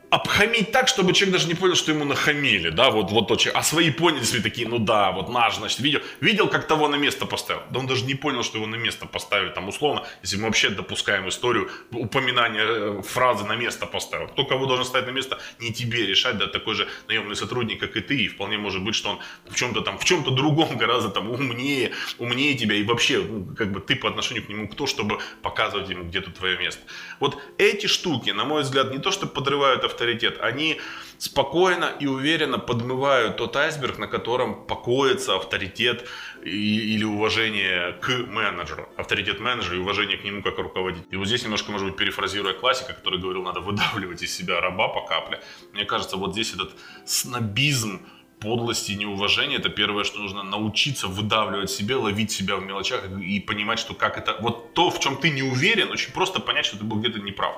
обхамить 0.09 0.71
так, 0.71 0.87
чтобы 0.87 1.13
человек 1.13 1.33
даже 1.33 1.47
не 1.47 1.53
понял, 1.53 1.75
что 1.75 1.91
ему 1.91 2.03
нахамили, 2.03 2.69
да, 2.69 2.89
вот, 2.89 3.11
вот 3.11 3.27
то, 3.27 3.37
а 3.53 3.63
свои 3.63 3.91
поняли 3.91 4.23
себе 4.23 4.41
такие, 4.41 4.67
ну 4.67 4.79
да, 4.79 5.11
вот 5.11 5.29
наш, 5.29 5.57
значит, 5.57 5.79
видел, 5.79 6.01
видел, 6.19 6.47
как 6.47 6.67
того 6.67 6.87
на 6.87 6.95
место 6.95 7.25
поставил, 7.25 7.61
да 7.69 7.79
он 7.79 7.87
даже 7.87 8.05
не 8.05 8.15
понял, 8.15 8.43
что 8.43 8.57
его 8.57 8.67
на 8.67 8.75
место 8.75 9.05
поставили, 9.05 9.49
там, 9.49 9.67
условно, 9.67 10.03
если 10.23 10.37
мы 10.37 10.45
вообще 10.45 10.69
допускаем 10.69 11.29
историю 11.29 11.69
упоминания 11.91 12.63
э, 12.63 13.01
фразы 13.03 13.45
на 13.45 13.55
место 13.55 13.85
поставил, 13.85 14.27
кто 14.27 14.45
кого 14.45 14.65
должен 14.65 14.85
ставить 14.85 15.07
на 15.07 15.11
место, 15.11 15.39
не 15.59 15.71
тебе 15.71 16.05
решать, 16.05 16.37
да, 16.37 16.47
такой 16.47 16.73
же 16.73 16.87
наемный 17.07 17.35
сотрудник, 17.35 17.79
как 17.79 17.95
и 17.95 18.01
ты, 18.01 18.17
и 18.17 18.27
вполне 18.27 18.57
может 18.57 18.83
быть, 18.83 18.95
что 18.95 19.11
он 19.11 19.19
в 19.47 19.55
чем-то 19.55 19.81
там, 19.81 19.99
в 19.99 20.05
чем-то 20.05 20.31
другом 20.31 20.77
гораздо 20.77 21.09
там 21.09 21.29
умнее, 21.29 21.91
умнее 22.17 22.55
тебя, 22.55 22.75
и 22.75 22.83
вообще, 22.83 23.19
ну, 23.19 23.55
как 23.55 23.71
бы 23.71 23.79
ты 23.79 23.95
по 23.95 24.09
отношению 24.09 24.45
к 24.45 24.49
нему 24.49 24.67
кто, 24.67 24.87
чтобы 24.87 25.19
показывать 25.43 25.89
ему, 25.89 26.05
где 26.05 26.21
тут 26.21 26.35
твое 26.35 26.57
место. 26.57 26.81
Вот 27.19 27.37
эти 27.57 27.85
штуки, 27.85 28.31
на 28.31 28.43
мой 28.43 28.63
взгляд, 28.63 28.91
не 28.91 28.97
то, 28.97 29.11
что 29.11 29.27
подрывают 29.27 29.83
авторитет, 29.83 29.98
авторитет, 29.99 30.39
они 30.41 30.79
спокойно 31.17 31.91
и 31.99 32.07
уверенно 32.07 32.59
подмывают 32.59 33.37
тот 33.37 33.55
айсберг, 33.55 33.97
на 33.97 34.07
котором 34.07 34.65
покоится 34.65 35.35
авторитет 35.35 36.07
и, 36.43 36.95
или 36.95 37.03
уважение 37.03 37.93
к 38.01 38.09
менеджеру. 38.09 38.87
Авторитет 38.95 39.39
менеджера 39.39 39.75
и 39.75 39.79
уважение 39.79 40.17
к 40.17 40.23
нему 40.23 40.41
как 40.41 40.57
руководителю. 40.57 41.07
И 41.11 41.17
вот 41.17 41.27
здесь 41.27 41.43
немножко, 41.43 41.71
может 41.71 41.87
быть, 41.87 41.97
перефразируя 41.97 42.53
классика, 42.53 42.93
который 42.93 43.19
говорил, 43.19 43.43
надо 43.43 43.59
выдавливать 43.59 44.23
из 44.23 44.33
себя 44.33 44.61
раба 44.61 44.87
по 44.87 45.01
капле. 45.01 45.41
Мне 45.73 45.85
кажется, 45.85 46.15
вот 46.15 46.33
здесь 46.33 46.53
этот 46.53 46.71
снобизм, 47.05 47.99
подлости 48.39 48.93
и 48.93 48.95
неуважения, 48.95 49.57
это 49.57 49.67
первое, 49.67 50.05
что 50.05 50.19
нужно 50.19 50.43
научиться 50.43 51.07
выдавливать 51.07 51.69
себе, 51.69 51.95
ловить 51.95 52.31
себя 52.31 52.55
в 52.55 52.63
мелочах 52.63 53.03
и 53.21 53.41
понимать, 53.41 53.79
что 53.79 53.93
как 53.93 54.17
это... 54.17 54.37
Вот 54.39 54.73
то, 54.73 54.89
в 54.89 54.99
чем 55.01 55.17
ты 55.17 55.29
не 55.29 55.43
уверен, 55.43 55.91
очень 55.91 56.13
просто 56.13 56.39
понять, 56.39 56.65
что 56.65 56.77
ты 56.77 56.85
был 56.85 56.99
где-то 57.01 57.19
неправ 57.19 57.57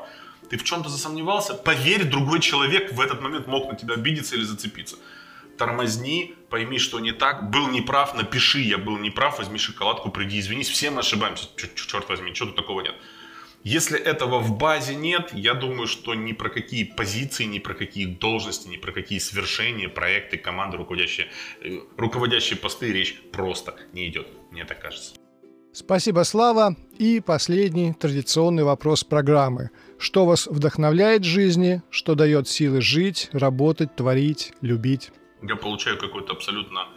ты 0.51 0.57
в 0.57 0.65
чем-то 0.65 0.89
засомневался, 0.89 1.53
поверь, 1.53 2.03
другой 2.03 2.41
человек 2.41 2.91
в 2.91 2.99
этот 2.99 3.21
момент 3.21 3.47
мог 3.47 3.71
на 3.71 3.77
тебя 3.77 3.93
обидеться 3.93 4.35
или 4.35 4.43
зацепиться. 4.43 4.97
Тормозни, 5.57 6.35
пойми, 6.49 6.77
что 6.77 6.99
не 6.99 7.13
так, 7.13 7.49
был 7.49 7.69
неправ, 7.69 8.15
напиши, 8.15 8.59
я 8.59 8.77
был 8.77 8.97
неправ, 8.97 9.37
возьми 9.37 9.57
шоколадку, 9.57 10.11
приди, 10.11 10.41
извинись, 10.41 10.67
все 10.67 10.91
мы 10.91 10.99
ошибаемся, 10.99 11.47
черт 11.75 12.09
возьми, 12.09 12.31
ничего 12.31 12.47
тут 12.47 12.57
такого 12.57 12.81
нет. 12.81 12.95
Если 13.63 13.97
этого 13.97 14.39
в 14.39 14.57
базе 14.57 14.93
нет, 14.93 15.29
я 15.31 15.53
думаю, 15.53 15.87
что 15.87 16.15
ни 16.15 16.33
про 16.33 16.49
какие 16.49 16.83
позиции, 16.83 17.45
ни 17.45 17.59
про 17.59 17.73
какие 17.73 18.05
должности, 18.05 18.67
ни 18.67 18.75
про 18.75 18.91
какие 18.91 19.19
свершения, 19.19 19.87
проекты, 19.87 20.37
команды, 20.37 20.75
руководящие, 20.75 21.27
э, 21.61 21.79
руководящие 21.95 22.57
посты 22.57 22.91
речь 22.91 23.21
просто 23.31 23.75
не 23.93 24.09
идет. 24.09 24.27
Мне 24.51 24.65
так 24.65 24.81
кажется. 24.81 25.15
Спасибо, 25.73 26.23
Слава. 26.23 26.75
И 26.99 27.21
последний 27.21 27.93
традиционный 27.93 28.63
вопрос 28.63 29.05
программы. 29.05 29.69
Что 30.01 30.25
вас 30.25 30.47
вдохновляет 30.47 31.21
в 31.21 31.25
жизни, 31.25 31.83
что 31.91 32.15
дает 32.15 32.47
силы 32.47 32.81
жить, 32.81 33.29
работать, 33.33 33.95
творить, 33.95 34.51
любить? 34.59 35.11
Я 35.43 35.55
получаю 35.55 35.99
какое-то 35.99 36.33
абсолютно 36.33 36.87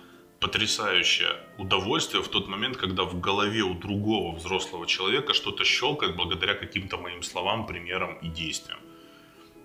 потрясающее 0.40 1.28
удовольствие 1.58 2.22
в 2.22 2.28
тот 2.28 2.48
момент, 2.48 2.78
когда 2.78 3.04
в 3.04 3.20
голове 3.20 3.60
у 3.60 3.74
другого 3.74 4.34
взрослого 4.34 4.86
человека 4.86 5.34
что-то 5.34 5.64
щелкает 5.64 6.16
благодаря 6.16 6.54
каким-то 6.54 6.96
моим 6.96 7.22
словам, 7.22 7.66
примерам 7.66 8.14
и 8.22 8.28
действиям. 8.28 8.78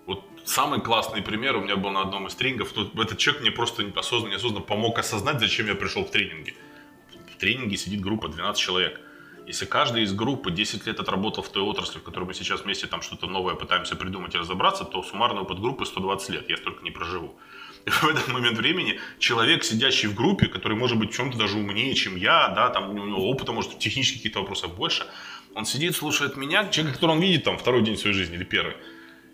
Вот 0.04 0.22
самый 0.44 0.82
классный 0.82 1.22
пример 1.22 1.56
у 1.56 1.62
меня 1.62 1.76
был 1.76 1.92
на 1.92 2.02
одном 2.02 2.26
из 2.26 2.34
тренингов. 2.34 2.72
Тут 2.72 2.94
этот 2.94 3.16
человек 3.16 3.40
мне 3.40 3.50
просто 3.50 3.90
осознанно, 3.96 4.32
неосознанно 4.32 4.66
помог 4.66 4.98
осознать, 4.98 5.40
зачем 5.40 5.66
я 5.66 5.74
пришел 5.74 6.04
в 6.04 6.10
тренинги. 6.10 6.54
В 7.34 7.38
тренинге 7.40 7.78
сидит 7.78 8.02
группа 8.02 8.28
12 8.28 8.60
человек. 8.60 9.00
Если 9.50 9.66
каждый 9.66 10.04
из 10.04 10.12
группы 10.12 10.52
10 10.52 10.86
лет 10.86 11.00
отработал 11.00 11.42
в 11.42 11.48
той 11.48 11.64
отрасли, 11.64 11.98
в 11.98 12.04
которой 12.04 12.22
мы 12.22 12.34
сейчас 12.34 12.60
вместе 12.60 12.86
там 12.86 13.02
что-то 13.02 13.26
новое 13.26 13.56
пытаемся 13.56 13.96
придумать 13.96 14.32
и 14.36 14.38
разобраться, 14.38 14.84
то 14.84 15.02
суммарный 15.02 15.40
опыт 15.40 15.58
группы 15.58 15.84
120 15.84 16.28
лет, 16.28 16.48
я 16.48 16.56
столько 16.56 16.84
не 16.84 16.92
проживу. 16.92 17.34
И 17.84 17.90
в 17.90 18.04
этот 18.04 18.28
момент 18.28 18.56
времени 18.56 19.00
человек, 19.18 19.64
сидящий 19.64 20.06
в 20.06 20.14
группе, 20.14 20.46
который 20.46 20.76
может 20.76 20.96
быть 20.98 21.10
в 21.10 21.16
чем-то 21.16 21.36
даже 21.36 21.58
умнее, 21.58 21.94
чем 21.94 22.14
я, 22.14 22.50
да, 22.50 22.68
там 22.68 22.90
у 22.90 22.92
него 22.92 23.28
опыта, 23.28 23.50
может, 23.50 23.76
технических 23.80 24.18
каких-то 24.18 24.38
вопросов 24.38 24.76
больше, 24.76 25.04
он 25.56 25.64
сидит, 25.64 25.96
слушает 25.96 26.36
меня, 26.36 26.68
человека, 26.68 26.94
которого 26.94 27.16
он 27.16 27.20
видит 27.20 27.42
там 27.42 27.58
второй 27.58 27.82
день 27.82 27.96
своей 27.96 28.14
жизни 28.14 28.36
или 28.36 28.44
первый. 28.44 28.76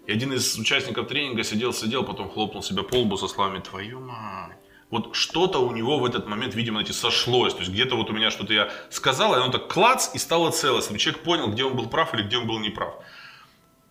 И 0.06 0.12
один 0.12 0.32
из 0.32 0.58
участников 0.58 1.08
тренинга 1.08 1.44
сидел-сидел, 1.44 2.04
потом 2.04 2.30
хлопнул 2.30 2.62
себя 2.62 2.82
по 2.82 2.96
лбу 2.96 3.18
со 3.18 3.28
словами 3.28 3.60
«Твою 3.60 4.00
мать, 4.00 4.56
вот 4.90 5.16
что-то 5.16 5.58
у 5.58 5.72
него 5.72 5.98
в 5.98 6.04
этот 6.04 6.28
момент, 6.28 6.54
видимо, 6.54 6.78
знаете, 6.78 6.92
сошлось. 6.92 7.54
То 7.54 7.60
есть 7.60 7.72
где-то 7.72 7.96
вот 7.96 8.10
у 8.10 8.12
меня 8.12 8.30
что-то 8.30 8.52
я 8.52 8.70
сказал, 8.90 9.34
и 9.34 9.36
оно 9.36 9.50
так 9.50 9.68
клац 9.68 10.14
и 10.14 10.18
стало 10.18 10.50
целостным. 10.50 10.98
Человек 10.98 11.22
понял, 11.22 11.48
где 11.48 11.64
он 11.64 11.74
был 11.74 11.88
прав 11.88 12.14
или 12.14 12.22
где 12.22 12.38
он 12.38 12.46
был 12.46 12.58
неправ. 12.60 12.94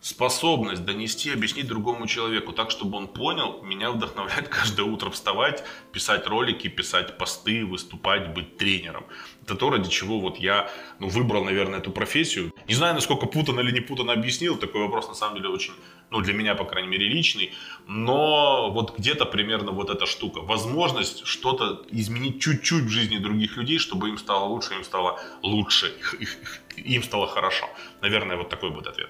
Способность 0.06 0.86
донести, 0.86 1.32
объяснить 1.32 1.66
другому 1.66 2.06
человеку 2.06 2.54
так, 2.54 2.70
чтобы 2.70 2.96
он 2.96 3.08
понял, 3.08 3.64
меня 3.64 3.90
вдохновляет 3.90 4.50
каждое 4.50 4.84
утро 4.84 5.10
вставать, 5.10 5.64
писать 5.92 6.28
ролики, 6.28 6.68
писать 6.68 7.18
посты, 7.18 7.66
выступать, 7.66 8.32
быть 8.32 8.56
тренером. 8.56 9.04
Это 9.42 9.56
то, 9.56 9.72
ради 9.72 9.90
чего 9.90 10.20
вот 10.20 10.38
я 10.38 10.70
ну, 11.00 11.08
выбрал, 11.08 11.44
наверное, 11.44 11.80
эту 11.80 11.90
профессию. 11.90 12.54
Не 12.68 12.76
знаю, 12.76 12.94
насколько 12.94 13.26
путано 13.26 13.62
или 13.62 13.72
не 13.72 13.80
путано 13.80 14.14
объяснил, 14.14 14.58
такой 14.58 14.82
вопрос 14.82 15.08
на 15.08 15.16
самом 15.16 15.38
деле 15.38 15.50
очень 15.50 15.74
ну, 16.12 16.22
для 16.22 16.36
меня, 16.36 16.54
по 16.54 16.66
крайней 16.66 16.90
мере, 16.90 17.08
личный, 17.08 17.52
но 17.88 18.70
вот 18.70 18.96
где-то 19.00 19.26
примерно 19.26 19.72
вот 19.72 19.90
эта 19.90 20.06
штука. 20.06 20.42
Возможность 20.42 21.26
что-то 21.26 21.84
изменить 21.90 22.40
чуть-чуть 22.44 22.84
в 22.84 22.90
жизни 22.90 23.18
других 23.18 23.58
людей, 23.58 23.80
чтобы 23.80 24.10
им 24.10 24.20
стало 24.20 24.46
лучше, 24.46 24.76
им 24.76 24.84
стало 24.84 25.20
лучше, 25.42 25.92
им 26.76 27.02
стало 27.02 27.26
хорошо. 27.26 27.68
Наверное, 28.02 28.38
вот 28.38 28.50
такой 28.50 28.70
будет 28.70 28.86
ответ. 28.86 29.10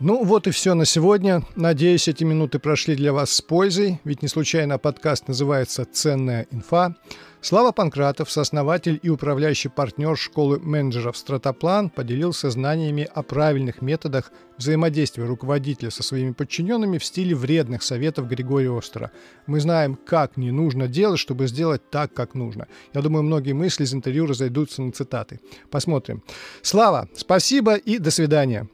Ну 0.00 0.24
вот 0.24 0.48
и 0.48 0.50
все 0.50 0.74
на 0.74 0.86
сегодня. 0.86 1.44
Надеюсь, 1.54 2.08
эти 2.08 2.24
минуты 2.24 2.58
прошли 2.58 2.96
для 2.96 3.12
вас 3.12 3.30
с 3.30 3.40
пользой, 3.40 4.00
ведь 4.02 4.22
не 4.22 4.28
случайно 4.28 4.76
подкаст 4.76 5.28
называется 5.28 5.84
«Ценная 5.84 6.48
инфа». 6.50 6.96
Слава 7.40 7.70
Панкратов, 7.70 8.30
сооснователь 8.30 8.98
и 9.02 9.08
управляющий 9.08 9.68
партнер 9.68 10.16
школы 10.16 10.58
менеджеров 10.58 11.16
«Стратоплан», 11.16 11.90
поделился 11.90 12.50
знаниями 12.50 13.08
о 13.14 13.22
правильных 13.22 13.82
методах 13.82 14.32
взаимодействия 14.56 15.26
руководителя 15.26 15.90
со 15.90 16.02
своими 16.02 16.32
подчиненными 16.32 16.98
в 16.98 17.04
стиле 17.04 17.36
вредных 17.36 17.84
советов 17.84 18.26
Григория 18.28 18.76
Остера. 18.76 19.12
Мы 19.46 19.60
знаем, 19.60 19.94
как 19.94 20.36
не 20.36 20.50
нужно 20.50 20.88
делать, 20.88 21.20
чтобы 21.20 21.46
сделать 21.46 21.88
так, 21.90 22.12
как 22.12 22.34
нужно. 22.34 22.66
Я 22.94 23.00
думаю, 23.00 23.22
многие 23.22 23.52
мысли 23.52 23.84
из 23.84 23.94
интервью 23.94 24.26
разойдутся 24.26 24.82
на 24.82 24.90
цитаты. 24.90 25.38
Посмотрим. 25.70 26.24
Слава, 26.62 27.08
спасибо 27.14 27.74
и 27.76 27.98
до 27.98 28.10
свидания. 28.10 28.68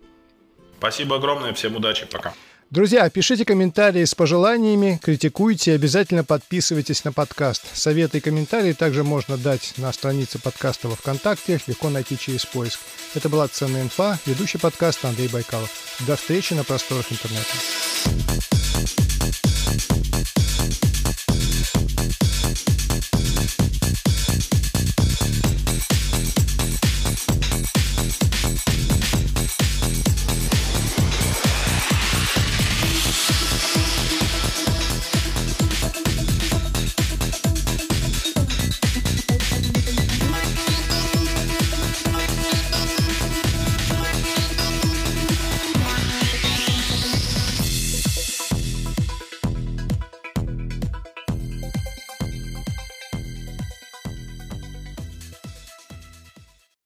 Спасибо 0.81 1.17
огромное, 1.17 1.53
всем 1.53 1.77
удачи, 1.77 2.07
пока. 2.07 2.33
Друзья, 2.71 3.11
пишите 3.11 3.45
комментарии 3.45 4.03
с 4.03 4.15
пожеланиями, 4.15 4.99
критикуйте, 5.03 5.75
обязательно 5.75 6.25
подписывайтесь 6.25 7.05
на 7.05 7.13
подкаст. 7.13 7.65
Советы 7.75 8.19
и 8.19 8.21
комментарии 8.23 8.73
также 8.73 9.05
можно 9.05 9.37
дать 9.37 9.75
на 9.77 9.93
странице 9.93 10.39
подкаста 10.39 10.89
во 10.89 10.97
ВКонтакте, 10.97 11.61
легко 11.67 11.91
найти 11.91 12.17
через 12.17 12.47
поиск. 12.47 12.81
Это 13.15 13.29
была 13.29 13.47
«Ценная 13.49 13.83
инфа», 13.83 14.19
ведущий 14.25 14.57
подкаста 14.57 15.11
Андрей 15.11 15.29
Байкалов. 15.29 15.71
До 16.07 16.17
встречи 16.17 16.55
на 16.55 16.65
просторах 16.65 17.13
интернета. 17.13 18.60